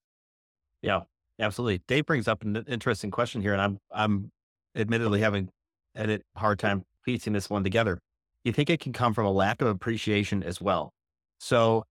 [0.81, 1.01] Yeah,
[1.39, 1.81] absolutely.
[1.87, 4.31] Dave brings up an interesting question here, and I'm I'm
[4.75, 5.49] admittedly having
[5.95, 7.99] a hard time piecing this one together.
[8.43, 10.93] You think it can come from a lack of appreciation as well?
[11.39, 11.85] So,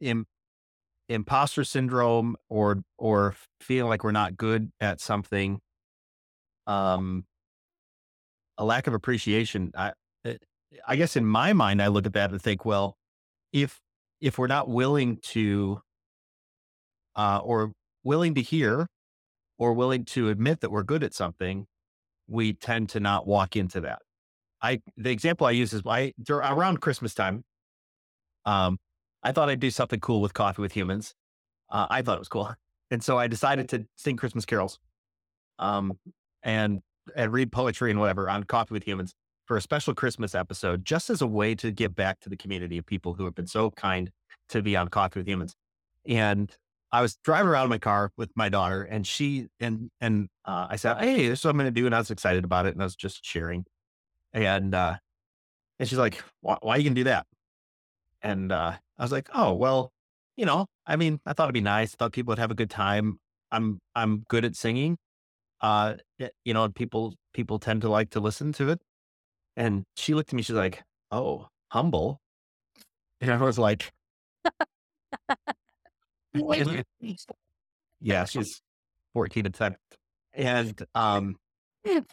[0.00, 0.26] Im,
[1.08, 5.60] imposter syndrome, or or feeling like we're not good at something,
[6.66, 7.24] um,
[8.58, 9.72] a lack of appreciation.
[9.76, 9.92] I
[10.86, 12.96] I guess in my mind, I look at that and think, well,
[13.52, 13.80] if
[14.20, 15.80] if we're not willing to,
[17.14, 18.86] uh, or willing to hear,
[19.58, 21.66] or willing to admit that we're good at something,
[22.26, 24.00] we tend to not walk into that.
[24.62, 27.44] I the example I use is I around Christmas time.
[28.46, 28.78] Um,
[29.22, 31.14] I thought I'd do something cool with Coffee with Humans.
[31.70, 32.54] Uh, I thought it was cool.
[32.90, 34.78] And so I decided to sing Christmas carols
[35.58, 35.98] um,
[36.44, 36.80] and,
[37.16, 39.14] and read poetry and whatever on Coffee with Humans
[39.46, 42.78] for a special Christmas episode, just as a way to give back to the community
[42.78, 44.10] of people who have been so kind
[44.48, 45.54] to be on Coffee with Humans.
[46.06, 46.54] And
[46.92, 50.68] I was driving around in my car with my daughter, and she and and uh,
[50.70, 52.66] I said, "Hey, this is what I'm going to do," and I was excited about
[52.66, 53.64] it, and I was just cheering.
[54.32, 54.96] And uh,
[55.78, 57.26] and she's like, "Why, why are you going to do that?"
[58.22, 59.92] And uh, I was like, "Oh, well,
[60.36, 61.94] you know, I mean, I thought it'd be nice.
[61.94, 63.18] I thought people would have a good time.
[63.52, 64.98] I'm I'm good at singing.
[65.60, 65.94] Uh,
[66.44, 68.80] you know, people people tend to like to listen to it."
[69.56, 70.42] And she looked at me.
[70.42, 72.20] She's like, "Oh, humble,"
[73.20, 73.92] and I was like.
[78.00, 78.60] yeah, she's
[79.14, 79.76] 14 at time.
[80.32, 81.36] And um
[81.86, 82.04] and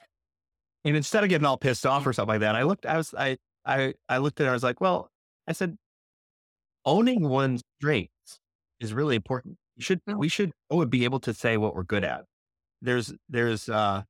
[0.83, 3.37] instead of getting all pissed off or something like that, I looked, I was I
[3.65, 5.09] I I looked at her, I was like, well,
[5.47, 5.77] I said,
[6.85, 8.39] owning one's strengths
[8.79, 9.57] is really important.
[9.75, 12.25] You should we should oh, be able to say what we're good at.
[12.81, 14.03] There's there's uh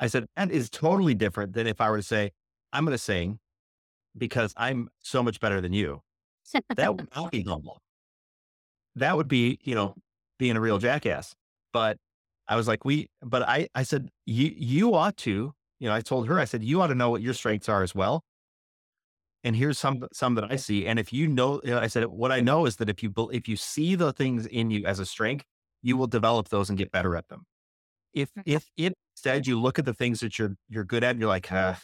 [0.00, 2.32] I said, that is totally different than if I were to say,
[2.72, 3.38] I'm gonna sing
[4.16, 6.02] because I'm so much better than you.
[6.76, 7.82] That would not be humble
[8.96, 9.94] that would be, you know,
[10.38, 11.34] being a real jackass.
[11.72, 11.96] But
[12.48, 16.00] I was like, we, but I, I said, you, you ought to, you know, I
[16.00, 18.22] told her, I said, you ought to know what your strengths are as well.
[19.44, 20.86] And here's some, some that I see.
[20.86, 23.12] And if you know, you know, I said, what I know is that if you,
[23.32, 25.44] if you see the things in you as a strength,
[25.82, 27.44] you will develop those and get better at them.
[28.12, 31.28] If, if instead you look at the things that you're, you're good at and you're
[31.28, 31.74] like, uh,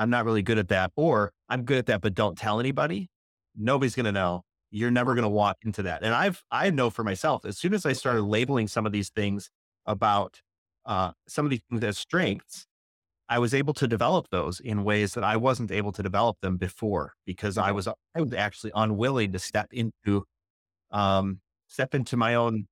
[0.00, 3.10] I'm not really good at that, or I'm good at that, but don't tell anybody,
[3.54, 6.02] nobody's going to know you're never going to walk into that.
[6.02, 9.10] And I've, I know for myself, as soon as I started labeling some of these
[9.10, 9.50] things
[9.84, 10.40] about
[10.86, 12.66] uh, some of these things as strengths,
[13.28, 16.56] I was able to develop those in ways that I wasn't able to develop them
[16.56, 20.24] before because I was, I was actually unwilling to step into,
[20.90, 22.68] um, step into my own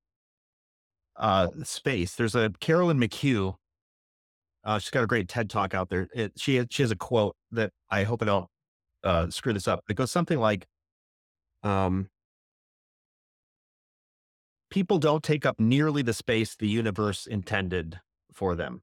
[1.16, 2.14] uh, space.
[2.14, 3.56] There's a Carolyn McHugh.
[4.68, 6.08] Uh, she's got a great TED talk out there.
[6.14, 8.46] It, she has, she has a quote that I hope I don't
[9.02, 9.82] uh, screw this up.
[9.88, 10.66] It goes something like,
[11.62, 12.10] um,
[14.70, 17.98] people don't take up nearly the space the universe intended
[18.34, 18.82] for them.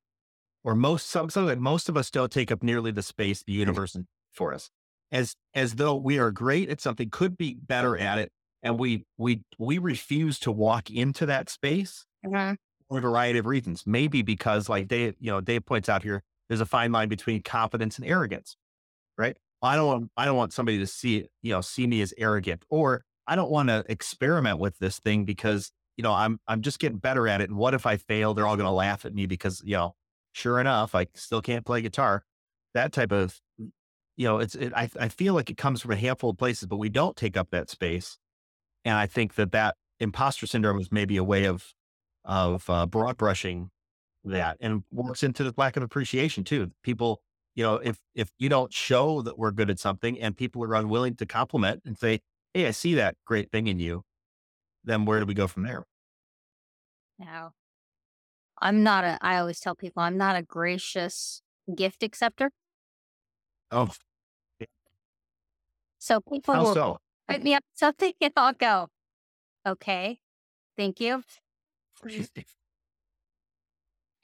[0.63, 3.95] Or most some some most of us don't take up nearly the space the universe
[4.31, 4.71] for us.
[5.11, 8.31] As as though we are great at something, could be better at it,
[8.63, 12.57] and we we we refuse to walk into that space Mhm.
[12.89, 13.83] For a variety of reasons.
[13.85, 17.41] Maybe because, like Dave, you know, Dave points out here, there's a fine line between
[17.41, 18.57] confidence and arrogance,
[19.17, 19.37] right?
[19.61, 22.63] I don't want I don't want somebody to see you know see me as arrogant,
[22.69, 26.79] or I don't want to experiment with this thing because you know I'm I'm just
[26.79, 27.49] getting better at it.
[27.49, 28.33] And what if I fail?
[28.33, 29.95] They're all going to laugh at me because you know,
[30.33, 32.23] sure enough, I still can't play guitar.
[32.73, 33.69] That type of mm,
[34.17, 36.67] you know, it's it, I I feel like it comes from a handful of places,
[36.67, 38.17] but we don't take up that space,
[38.83, 41.73] and I think that that imposter syndrome is maybe a way of
[42.25, 43.71] of uh, broad brushing
[44.25, 46.71] that and works into the lack of appreciation too.
[46.83, 47.21] People
[47.55, 50.75] you know, if if you don't show that we're good at something and people are
[50.75, 52.19] unwilling to compliment and say,
[52.53, 54.03] "Hey, I see that great thing in you,"
[54.83, 55.85] then where do we go from there?
[57.17, 57.53] Now,
[58.59, 61.41] I'm not a, I always tell people I'm not a gracious
[61.75, 62.51] gift acceptor.
[63.71, 63.91] Oh,
[65.99, 66.97] So people how will so?
[67.29, 68.89] write me up something and I'll go,
[69.65, 70.19] okay,
[70.77, 71.23] thank you.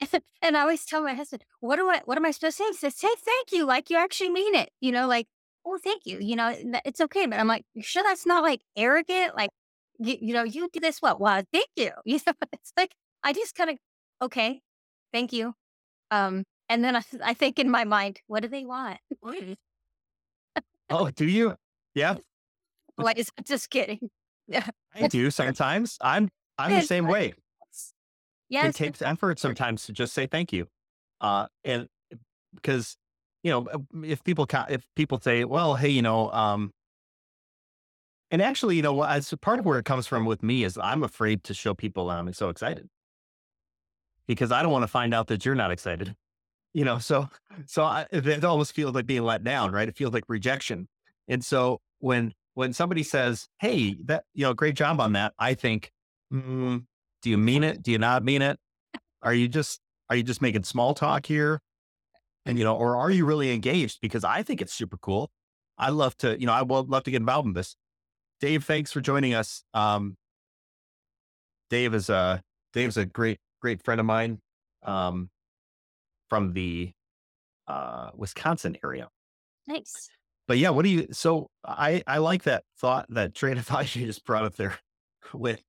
[0.42, 2.68] and I always tell my husband, what do I, what am I supposed to say?
[2.70, 4.70] He says, say thank you, like you actually mean it.
[4.80, 5.26] You know, like,
[5.64, 6.18] oh, thank you.
[6.20, 7.26] You know, it's okay.
[7.26, 9.36] But I'm like, you sure that's not like arrogant?
[9.36, 9.50] Like,
[9.98, 11.20] you, you know, you do this what?
[11.20, 11.90] Well, thank you.
[12.04, 12.92] You know, it's like
[13.22, 13.76] I just kind of,
[14.20, 14.60] okay,
[15.12, 15.54] thank you.
[16.10, 18.98] Um, and then I, I think in my mind, what do they want?
[20.90, 21.54] Oh, do you?
[21.94, 22.16] Yeah,
[22.98, 24.10] Like, just kidding.
[24.46, 24.66] Yeah.
[24.94, 25.96] I do sometimes.
[26.00, 27.34] I'm I'm the same way.
[28.52, 28.74] Yes.
[28.76, 30.68] it takes effort sometimes to just say thank you.
[31.20, 31.88] Uh, and
[32.54, 32.96] because,
[33.42, 36.72] you know, uh, if people, if people say, well, hey, you know, um,
[38.30, 41.02] and actually, you know, as part of where it comes from with me is I'm
[41.02, 42.88] afraid to show people I'm so excited
[44.26, 46.14] because I don't want to find out that you're not excited.
[46.74, 47.28] You know, so,
[47.66, 49.88] so I, it it almost feels like being let down, right?
[49.88, 50.88] It feels like rejection.
[51.28, 55.54] And so when, when somebody says, Hey, that, you know, great job on that, I
[55.54, 55.92] think,
[56.32, 56.84] mm,
[57.22, 57.82] do you mean it?
[57.82, 58.58] Do you not mean it?
[59.22, 61.60] Are you just are you just making small talk here?
[62.44, 64.00] And you know, or are you really engaged?
[64.02, 65.30] Because I think it's super cool.
[65.78, 67.76] I love to, you know, I would love to get involved in this.
[68.40, 69.62] Dave, thanks for joining us.
[69.72, 70.16] Um,
[71.70, 72.42] Dave is a
[72.72, 74.40] Dave's a great great friend of mine
[74.82, 75.30] um,
[76.28, 76.92] from the
[77.68, 79.08] uh, Wisconsin area.
[79.68, 80.10] nice.
[80.48, 81.06] but yeah, what do you?
[81.12, 84.76] So I I like that thought that train of thought you just brought up there
[85.32, 85.62] with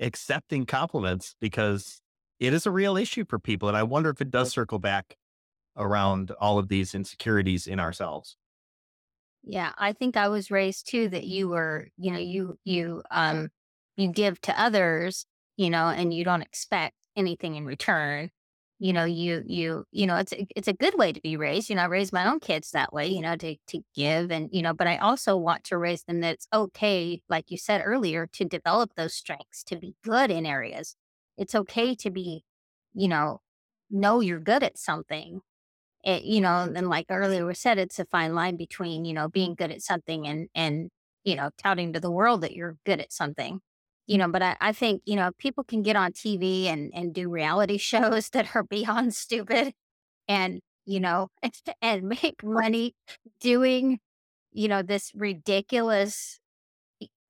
[0.00, 2.00] accepting compliments because
[2.40, 5.18] it is a real issue for people, and I wonder if it does circle back
[5.76, 8.36] around all of these insecurities in ourselves.
[9.42, 13.50] Yeah, I think I was raised too that you were, you know, you you um
[13.96, 15.26] you give to others,
[15.56, 18.30] you know, and you don't expect anything in return.
[18.80, 21.68] You know, you you you know, it's a, it's a good way to be raised.
[21.68, 24.48] You know, I raised my own kids that way, you know, to to give and
[24.52, 27.82] you know, but I also want to raise them that it's okay, like you said
[27.84, 30.94] earlier, to develop those strengths, to be good in areas.
[31.36, 32.44] It's okay to be,
[32.94, 33.40] you know,
[33.90, 35.40] know you're good at something
[36.04, 39.28] it, you know, and like earlier was said, it's a fine line between, you know,
[39.28, 40.90] being good at something and, and,
[41.24, 43.60] you know, touting to the world that you're good at something,
[44.08, 47.14] you know, but I, I think, you know, people can get on TV and, and
[47.14, 49.74] do reality shows that are beyond stupid
[50.26, 51.28] and, you know,
[51.82, 52.94] and make money
[53.40, 54.00] doing,
[54.50, 56.40] you know, this ridiculous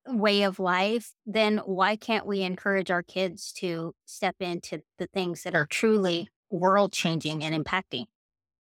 [0.06, 5.42] way of life, then why can't we encourage our kids to step into the things
[5.42, 8.04] that are truly world changing and impacting?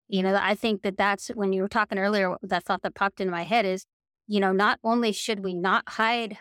[0.07, 3.21] You know, I think that that's when you were talking earlier, that thought that popped
[3.21, 3.85] into my head is,
[4.27, 6.39] you know, not only should we not hide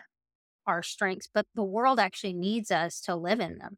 [0.69, 3.77] our strengths, but the world actually needs us to live in them.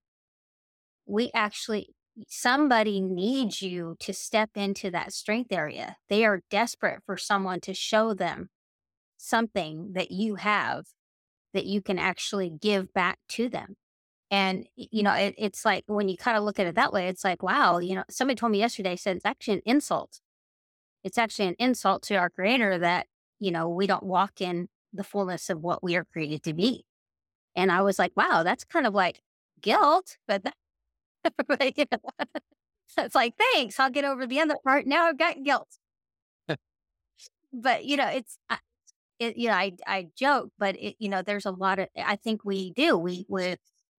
[1.05, 1.95] We actually,
[2.27, 5.95] somebody needs you to step into that strength area.
[6.09, 8.49] They are desperate for someone to show them
[9.17, 10.85] something that you have
[11.53, 13.75] that you can actually give back to them.
[14.29, 17.07] And, you know, it, it's like when you kind of look at it that way,
[17.07, 20.21] it's like, wow, you know, somebody told me yesterday, said it's actually an insult.
[21.03, 23.07] It's actually an insult to our creator that,
[23.39, 26.85] you know, we don't walk in the fullness of what we are created to be.
[27.55, 29.21] And I was like, wow, that's kind of like
[29.61, 30.55] guilt, but, that,
[31.47, 31.99] but you know,
[32.97, 34.87] it's like, thanks, I'll get over the other part.
[34.87, 35.69] Now I've got guilt.
[37.53, 38.57] but, you know, it's, uh,
[39.19, 42.15] it, you know, I, I joke, but it, you know, there's a lot of, I
[42.17, 43.55] think we do, we, we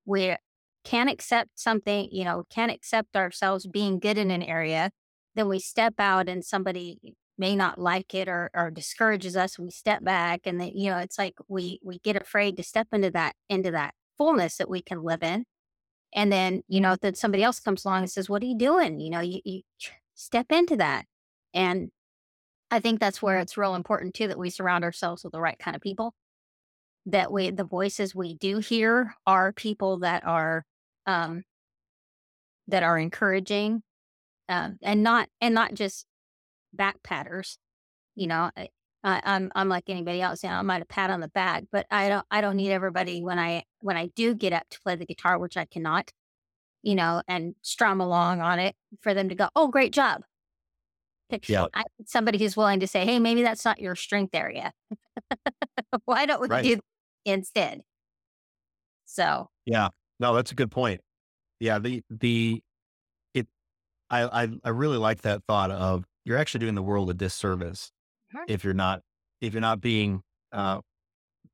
[0.07, 0.37] we
[0.85, 4.91] can't accept something, you know, can't accept ourselves being good in an area,
[5.35, 6.99] then we step out and somebody
[7.39, 9.59] may not like it or, or discourages us.
[9.59, 12.89] We step back and then, you know, it's like we we get afraid to step
[12.93, 15.45] into that into that fullness that we can live in.
[16.15, 19.01] And then, you know, then somebody else comes along and says, What are you doing?
[19.01, 19.63] You know, you, you
[20.15, 21.07] step into that.
[21.55, 21.91] And
[22.71, 25.59] I think that's where it's real important too that we surround ourselves with the right
[25.59, 26.15] kind of people
[27.07, 30.65] that we the voices we do hear are people that are
[31.07, 31.43] um
[32.69, 33.83] that are encouraging
[34.49, 36.07] um, and not and not just
[36.73, 37.59] back patters
[38.15, 38.69] you know I,
[39.05, 41.65] I, i'm i'm like anybody else you know i might have pat on the back
[41.73, 44.81] but i don't i don't need everybody when i when i do get up to
[44.81, 46.13] play the guitar which i cannot
[46.83, 50.23] you know and strum along on it for them to go oh great job
[51.49, 51.65] yeah.
[51.73, 54.73] I, somebody who's willing to say hey maybe that's not your strength area
[56.05, 56.63] why don't we right.
[56.63, 56.79] do
[57.25, 57.83] instead.
[59.05, 59.89] So yeah,
[60.21, 61.01] no, that's a good point.
[61.61, 62.63] Yeah, the the
[63.35, 63.47] it
[64.11, 67.91] I I, I really like that thought of you're actually doing the world a disservice
[68.35, 68.45] mm-hmm.
[68.49, 69.03] if you're not
[69.41, 70.81] if you're not being uh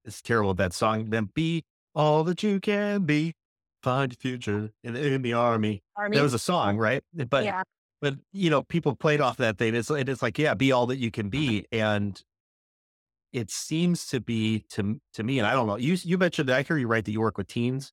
[0.05, 1.64] it's terrible that song then be
[1.95, 3.35] all that you can be
[3.83, 5.83] find your future in, in the army.
[5.97, 6.16] army.
[6.16, 7.03] That was a song, right?
[7.14, 7.62] But yeah.
[8.01, 9.75] but you know, people played off that thing.
[9.75, 11.66] It's it's like, yeah, be all that you can be.
[11.73, 12.21] And
[13.33, 15.77] it seems to be to to me, and I don't know.
[15.77, 17.93] You you mentioned that I hear you right that you work with teens,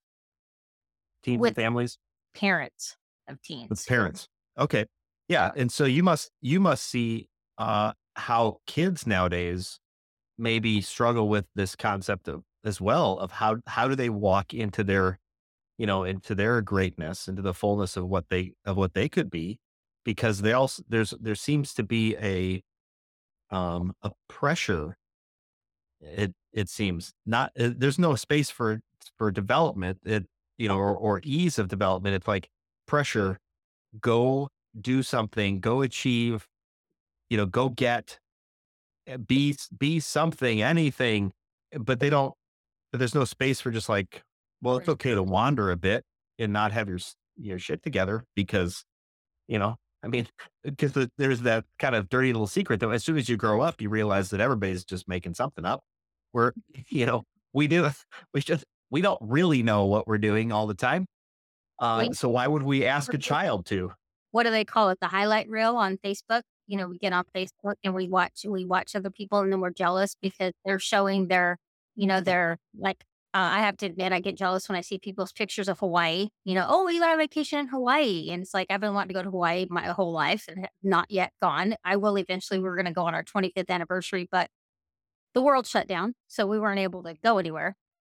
[1.23, 1.97] teens with and families,
[2.33, 2.97] parents
[3.27, 4.27] of teens, with parents.
[4.57, 4.85] Okay,
[5.27, 9.79] yeah, and so you must you must see uh, how kids nowadays
[10.37, 14.83] maybe struggle with this concept of as well of how how do they walk into
[14.83, 15.19] their
[15.77, 19.29] you know into their greatness into the fullness of what they of what they could
[19.29, 19.59] be
[20.03, 22.63] because they also there's there seems to be a
[23.55, 24.97] um a pressure
[26.01, 27.51] it it seems not.
[27.59, 28.81] Uh, there's no space for
[29.17, 29.99] for development.
[30.05, 30.25] It
[30.57, 32.15] you know or, or ease of development.
[32.15, 32.49] It's like
[32.87, 33.39] pressure.
[34.01, 34.49] Go
[34.79, 35.59] do something.
[35.59, 36.47] Go achieve.
[37.29, 38.19] You know, go get.
[39.07, 41.31] Eh, be be something, anything,
[41.79, 42.33] but they don't.
[42.93, 44.23] There's no space for just like,
[44.61, 46.03] well, it's okay to wander a bit
[46.39, 46.99] and not have your
[47.37, 48.85] your shit together because,
[49.47, 50.27] you know, I mean,
[50.63, 53.61] because the, there's that kind of dirty little secret that As soon as you grow
[53.61, 55.83] up, you realize that everybody's just making something up
[56.35, 56.51] we're,
[56.89, 57.23] you know,
[57.53, 57.89] we do,
[58.33, 61.07] we just, we don't really know what we're doing all the time.
[61.79, 63.91] Uh, so why would we ask a child to?
[64.35, 64.99] What do they call it?
[64.99, 66.41] The highlight reel on Facebook.
[66.67, 69.61] You know, we get on Facebook and we watch, we watch other people and then
[69.61, 71.57] we're jealous because they're showing their,
[71.95, 74.97] you know, their like uh, I have to admit, I get jealous when I see
[74.97, 76.27] people's pictures of Hawaii.
[76.43, 78.29] You know, oh, we got a vacation in Hawaii.
[78.29, 80.69] And it's like, I've been wanting to go to Hawaii my whole life and have
[80.83, 81.75] not yet gone.
[81.85, 82.59] I will eventually.
[82.59, 84.49] We're going to go on our 25th anniversary, but
[85.33, 86.13] the world shut down.
[86.27, 87.77] So we weren't able to go anywhere.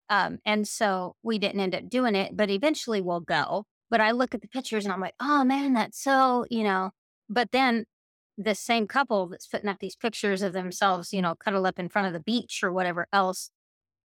[0.08, 3.66] Um, and so we didn't end up doing it, but eventually we'll go.
[3.90, 6.90] But I look at the pictures and I'm like, oh man, that's so, you know.
[7.28, 7.84] But then
[8.38, 11.88] the same couple that's putting up these pictures of themselves, you know, cuddled up in
[11.88, 13.50] front of the beach or whatever else,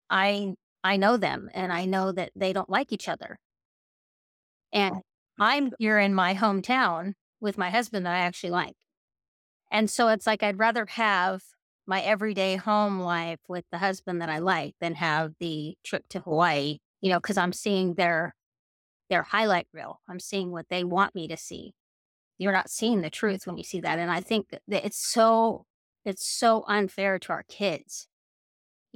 [0.09, 3.37] I I know them and I know that they don't like each other.
[4.71, 5.01] And oh,
[5.39, 8.75] I'm here in my hometown with my husband that I actually like.
[9.71, 11.41] And so it's like I'd rather have
[11.85, 16.19] my everyday home life with the husband that I like than have the trip to
[16.19, 18.33] Hawaii, you know, because I'm seeing their
[19.09, 20.01] their highlight reel.
[20.09, 21.73] I'm seeing what they want me to see.
[22.37, 23.99] You're not seeing the truth when you see that.
[23.99, 25.65] And I think that it's so
[26.05, 28.07] it's so unfair to our kids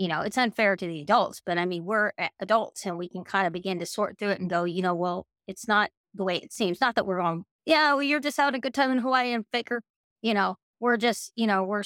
[0.02, 3.24] you know, it's unfair to the adults, but I mean, we're adults and we can
[3.24, 6.24] kind of begin to sort through it and go, you know, well, it's not the
[6.24, 6.82] way it seems.
[6.82, 7.46] Not that we're wrong.
[7.68, 9.84] Yeah, well, you're just having a good time in Hawaii and faker.
[10.24, 11.84] You know, we're just, you know, we're,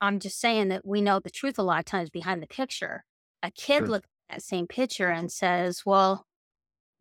[0.00, 3.04] I'm just saying that we know the truth a lot of times behind the picture.
[3.44, 3.86] A kid sure.
[3.86, 6.26] looks at that same picture and says, well,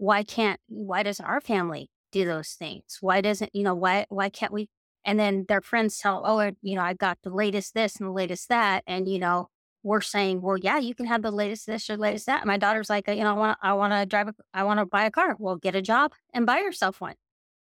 [0.02, 2.98] why can't, why doesn't our family do those things?
[3.02, 4.68] Why doesn't, you know, why, why can't we?
[5.06, 8.12] And then their friends tell, oh, you know, I got the latest this and the
[8.12, 8.84] latest that.
[8.88, 9.50] And, you know,
[9.84, 12.48] we're saying, well, yeah, you can have the latest this or latest that.
[12.48, 14.88] My daughter's like, you know, I want, I want to drive, a, I want to
[14.88, 15.36] buy a car.
[15.38, 17.16] Well, get a job and buy yourself one,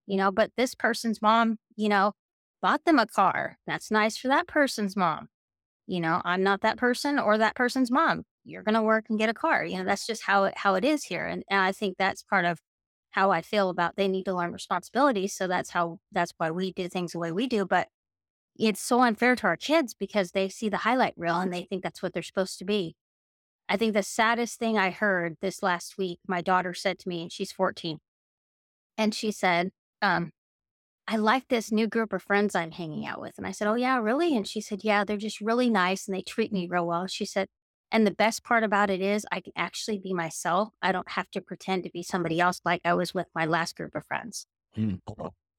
[0.06, 0.32] you know.
[0.32, 2.12] But this person's mom, you know,
[2.62, 3.58] bought them a car.
[3.66, 5.28] That's nice for that person's mom.
[5.86, 8.24] You know, I'm not that person or that person's mom.
[8.44, 9.64] You're gonna work and get a car.
[9.64, 11.26] You know, that's just how it how it is here.
[11.26, 12.58] And, and I think that's part of
[13.12, 15.28] how I feel about they need to learn responsibility.
[15.28, 17.64] So that's how that's why we do things the way we do.
[17.66, 17.88] But
[18.56, 21.82] it's so unfair to our kids because they see the highlight reel and they think
[21.82, 22.96] that's what they're supposed to be.
[23.68, 27.22] I think the saddest thing I heard this last week, my daughter said to me,
[27.22, 27.98] and she's 14,
[28.98, 29.70] and she said,
[30.02, 30.32] um,
[31.08, 33.34] I like this new group of friends I'm hanging out with.
[33.36, 34.36] And I said, Oh, yeah, really?
[34.36, 37.06] And she said, Yeah, they're just really nice and they treat me real well.
[37.06, 37.48] She said,
[37.92, 40.70] And the best part about it is I can actually be myself.
[40.80, 43.76] I don't have to pretend to be somebody else like I was with my last
[43.76, 44.46] group of friends.
[44.76, 45.00] Mm.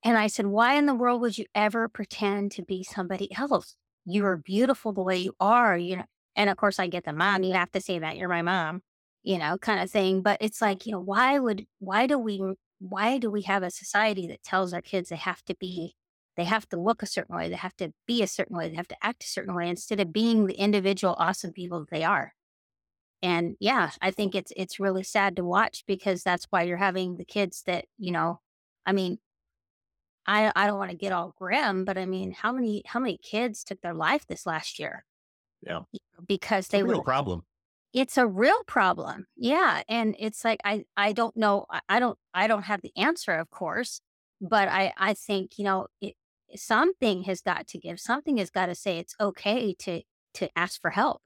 [0.03, 3.75] And I said, Why in the world would you ever pretend to be somebody else?
[4.03, 6.05] You are beautiful the way you are, you know.
[6.35, 8.81] And of course, I get the mom, you have to say that you're my mom,
[9.21, 10.23] you know, kind of thing.
[10.23, 12.41] But it's like, you know, why would, why do we,
[12.79, 15.95] why do we have a society that tells our kids they have to be,
[16.35, 18.75] they have to look a certain way, they have to be a certain way, they
[18.75, 22.03] have to act a certain way instead of being the individual awesome people that they
[22.03, 22.33] are?
[23.21, 27.15] And yeah, I think it's, it's really sad to watch because that's why you're having
[27.15, 28.41] the kids that, you know,
[28.85, 29.19] I mean,
[30.25, 33.17] I I don't want to get all grim, but I mean, how many how many
[33.17, 35.05] kids took their life this last year?
[35.61, 35.81] Yeah.
[36.27, 37.43] Because they were real problem.
[37.93, 39.27] It's a real problem.
[39.35, 43.33] Yeah, and it's like I I don't know I don't I don't have the answer,
[43.33, 44.01] of course,
[44.41, 46.15] but I I think, you know, it,
[46.55, 47.99] something has got to give.
[47.99, 50.01] Something has got to say it's okay to
[50.35, 51.21] to ask for help.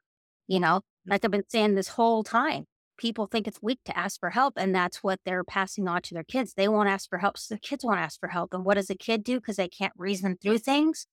[0.48, 1.12] You know, mm.
[1.12, 2.66] like I've been saying this whole time
[2.98, 6.14] people think it's weak to ask for help and that's what they're passing on to
[6.14, 8.66] their kids they won't ask for help so the kids won't ask for help and
[8.66, 11.06] what does a kid do because they can't reason through things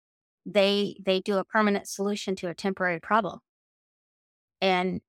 [0.47, 3.39] they they do a permanent solution to a temporary problem
[4.61, 5.01] and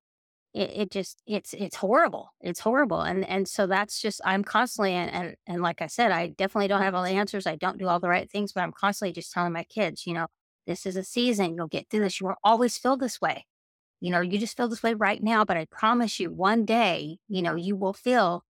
[0.55, 4.93] it, it just it's it's horrible it's horrible and and so that's just i'm constantly
[4.93, 7.77] and, and and like i said i definitely don't have all the answers i don't
[7.77, 10.27] do all the right things but i'm constantly just telling my kids you know
[10.67, 13.45] this is a season you'll get through this you won't always feel this way
[14.01, 17.17] you know, you just feel this way right now, but I promise you one day,
[17.27, 18.43] you know, you will feel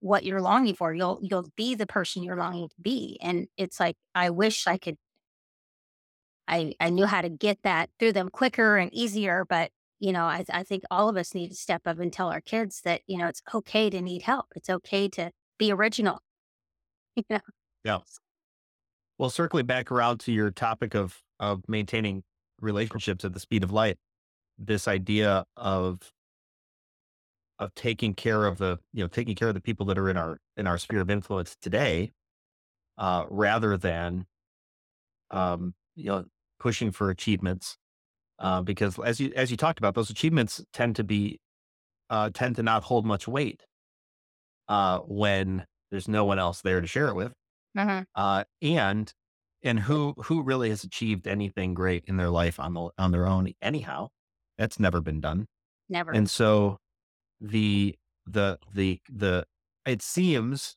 [0.00, 0.94] what you're longing for.
[0.94, 3.18] You'll you'll be the person you're longing to be.
[3.22, 4.96] And it's like I wish I could
[6.48, 9.70] I I knew how to get that through them quicker and easier, but
[10.02, 12.40] you know, I, I think all of us need to step up and tell our
[12.40, 14.46] kids that, you know, it's okay to need help.
[14.56, 16.18] It's okay to be original.
[17.14, 17.40] You know?
[17.84, 17.98] Yeah.
[19.18, 22.24] Well, circling back around to your topic of of maintaining
[22.58, 23.98] relationships at the speed of light,
[24.56, 26.10] this idea of
[27.58, 30.16] of taking care of the you know taking care of the people that are in
[30.16, 32.12] our in our sphere of influence today
[32.96, 34.24] uh, rather than
[35.30, 36.24] um, you know
[36.58, 37.76] pushing for achievements
[38.42, 41.40] uh, because as you as you talked about those achievements tend to be
[42.10, 43.62] uh, tend to not hold much weight
[44.68, 47.32] uh, when there's no one else there to share it with
[47.78, 48.04] uh-huh.
[48.14, 49.14] uh, and
[49.62, 53.26] and who who really has achieved anything great in their life on the on their
[53.26, 54.08] own anyhow
[54.58, 55.46] that's never been done.
[55.88, 56.12] Never.
[56.12, 56.78] And so
[57.40, 59.44] the the the the
[59.86, 60.76] it seems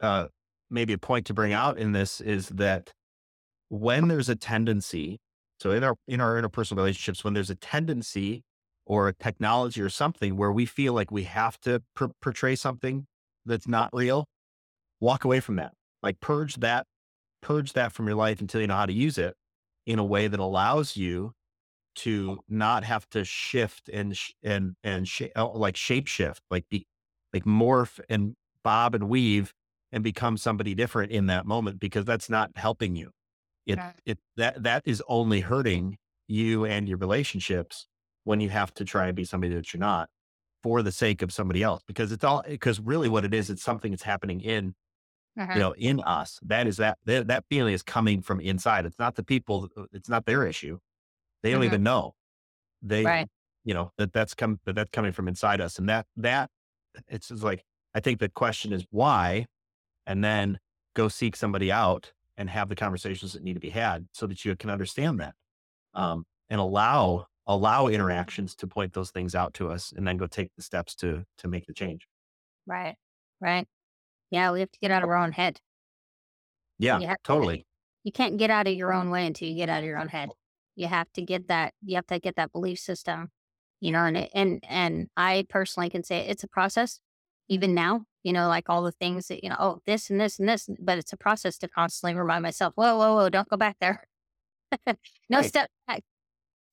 [0.00, 0.28] uh
[0.70, 2.92] maybe a point to bring out in this is that
[3.68, 5.18] when there's a tendency
[5.62, 8.42] so in our in our interpersonal relationships when there's a tendency
[8.84, 13.06] or a technology or something where we feel like we have to per- portray something
[13.46, 14.26] that's not real,
[15.00, 15.72] walk away from that.
[16.02, 16.86] Like purge that,
[17.42, 19.34] purge that from your life until you know how to use it
[19.86, 21.32] in a way that allows you
[21.94, 26.68] to not have to shift and sh- and and sh- oh, like shape shift, like
[26.70, 26.86] be
[27.32, 28.34] like morph and
[28.64, 29.52] bob and weave
[29.92, 33.10] and become somebody different in that moment because that's not helping you.
[33.66, 35.98] It it that that is only hurting
[36.28, 37.86] you and your relationships
[38.24, 40.08] when you have to try and be somebody that you're not
[40.62, 43.62] for the sake of somebody else because it's all because really what it is it's
[43.62, 44.74] something that's happening in
[45.36, 45.54] Uh-huh.
[45.54, 48.98] you know in us that is that that, that feeling is coming from inside it's
[48.98, 50.78] not the people uh, it's not their issue
[51.42, 51.66] they don't Mhm.
[51.66, 52.14] even know
[52.82, 53.28] they Right.
[53.64, 56.50] you know that that's come that that's coming from inside us and that that
[57.08, 59.46] it's like i think the question is why
[60.06, 60.58] and then
[60.94, 64.44] go seek somebody out and have the conversations that need to be had so that
[64.44, 65.34] you can understand that
[65.94, 70.26] um, and allow allow interactions to point those things out to us and then go
[70.26, 72.06] take the steps to to make the change
[72.66, 72.96] Right.
[73.40, 73.66] Right.
[74.30, 75.60] Yeah, we have to get out of our own head.
[76.78, 77.66] yeah You have to- totally
[78.04, 80.08] You can't get out of your own way until you get out of your own
[80.08, 80.30] head.
[80.74, 81.74] You have to get that.
[81.82, 83.30] You have to get that belief system.
[83.80, 87.00] You know, and and and I personally can say it's a process.
[87.52, 90.38] Even now, you know, like all the things that you know, oh, this and this
[90.38, 93.58] and this, but it's a process to constantly remind myself, whoa, whoa, whoa, don't go
[93.58, 94.04] back there.
[95.28, 95.44] no Right.
[95.44, 96.02] step back.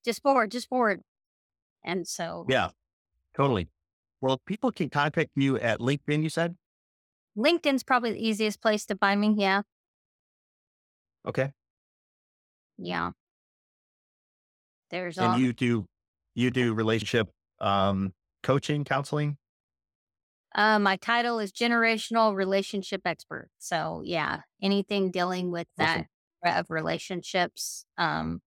[0.05, 1.01] Just forward, just forward.
[1.83, 2.69] And so, yeah
[3.35, 3.69] totally
[4.21, 6.55] well people can contact you at linkedin you said
[7.37, 9.35] LinkedIn's probably the easiest place to find me.
[9.37, 9.61] Yeah,
[11.27, 11.51] okay
[12.77, 13.11] yeah.
[14.89, 15.33] There's all.
[15.33, 15.85] and you do
[16.35, 17.29] you do relationship
[17.61, 18.13] um
[18.43, 19.37] coaching counseling
[20.55, 23.49] Uh, my title is generational relationship expert.
[23.59, 26.07] So yeah, anything dealing with that
[26.43, 26.59] Awesome.
[26.59, 27.85] of relationships.
[27.97, 28.41] Um,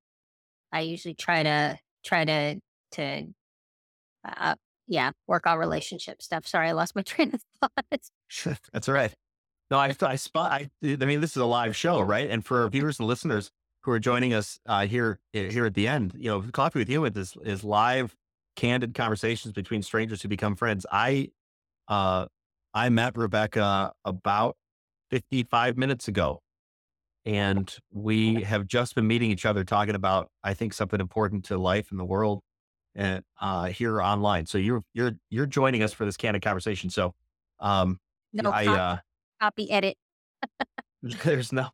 [0.73, 2.61] I usually try to try to
[2.93, 3.27] to,
[4.25, 4.55] uh,
[4.87, 6.47] yeah, work on relationship stuff.
[6.47, 7.87] Sorry, I lost my train of thought.
[8.73, 9.15] That's all right.
[9.71, 10.53] No, I, I spot.
[10.53, 12.29] I, I mean, this is a live show, right?
[12.29, 13.51] And for our viewers and listeners
[13.83, 17.17] who are joining us uh, here here at the end, you know, Coffee with Humans
[17.17, 18.17] is is live,
[18.57, 20.85] candid conversations between strangers who become friends.
[20.93, 21.31] I
[21.89, 22.27] uh,
[22.75, 24.57] I met Rebecca about
[25.11, 26.41] fifty five minutes ago,
[27.25, 31.59] and we have just been meeting each other, talking about I think something important to
[31.59, 32.41] life and the world,
[32.95, 34.47] and uh, here online.
[34.47, 36.91] So you're you're you're joining us for this candid conversation.
[36.91, 37.15] So.
[37.61, 37.99] Um,
[38.33, 38.97] No I copy, uh
[39.41, 39.97] copy edit.
[41.03, 41.69] there's no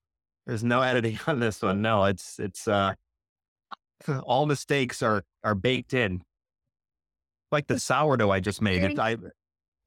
[0.47, 1.81] there's no editing on this one.
[1.81, 2.95] No, it's it's uh
[4.23, 6.23] all mistakes are are baked in.
[7.51, 8.83] Like the sourdough I just made.
[8.83, 9.17] It I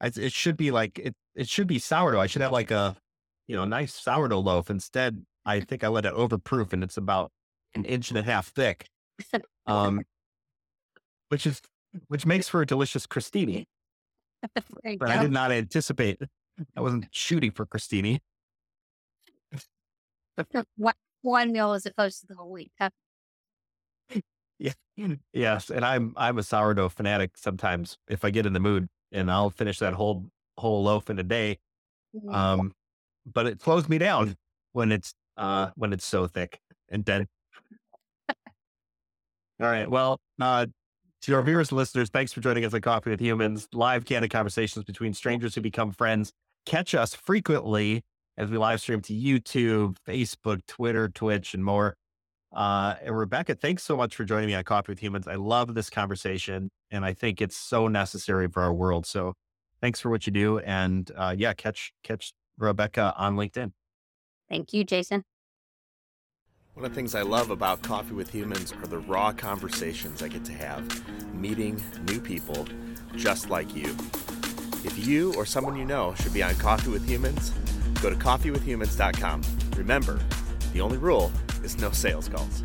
[0.02, 2.20] it should be like it it should be sourdough.
[2.20, 2.96] I should have like a
[3.46, 4.70] you know nice sourdough loaf.
[4.70, 7.30] Instead, I think I let it overproof and it's about
[7.74, 8.86] an inch and a half thick.
[9.64, 10.02] Um
[11.28, 11.60] which is
[12.08, 13.66] which makes for a delicious crostini.
[14.98, 16.20] But I did not anticipate
[16.76, 18.18] I wasn't shooting for crostini.
[20.76, 22.72] One, one meal as opposed to the whole week.
[22.80, 22.90] Huh?
[24.58, 24.72] Yeah.
[25.32, 25.70] Yes.
[25.70, 29.50] And I'm I'm a sourdough fanatic sometimes if I get in the mood and I'll
[29.50, 30.26] finish that whole
[30.58, 31.58] whole loaf in a day.
[32.14, 32.34] Mhm.
[32.34, 32.72] Um
[33.26, 34.36] but it slows me down
[34.72, 36.60] when it's uh when it's so thick
[36.90, 37.28] and dense.
[38.28, 39.88] All right.
[39.88, 40.66] Well, uh
[41.22, 44.30] to our viewers and listeners, thanks for joining us on Coffee with Humans, live candid
[44.32, 46.32] conversations between strangers who become friends.
[46.66, 48.02] Catch us frequently
[48.36, 51.96] as we live stream to YouTube, Facebook, Twitter, Twitch, and more.
[52.52, 55.26] Uh, and Rebecca, thanks so much for joining me on Coffee with Humans.
[55.26, 59.06] I love this conversation, and I think it's so necessary for our world.
[59.06, 59.34] So,
[59.80, 63.72] thanks for what you do, and uh, yeah, catch catch Rebecca on LinkedIn.
[64.50, 65.24] Thank you, Jason.
[66.74, 70.28] One of the things I love about Coffee with Humans are the raw conversations I
[70.28, 72.66] get to have, meeting new people
[73.16, 73.94] just like you.
[74.84, 77.50] If you or someone you know should be on Coffee with Humans,
[78.00, 79.42] go to coffeewithhumans.com.
[79.76, 80.18] Remember,
[80.72, 81.30] the only rule
[81.62, 82.62] is no sales calls.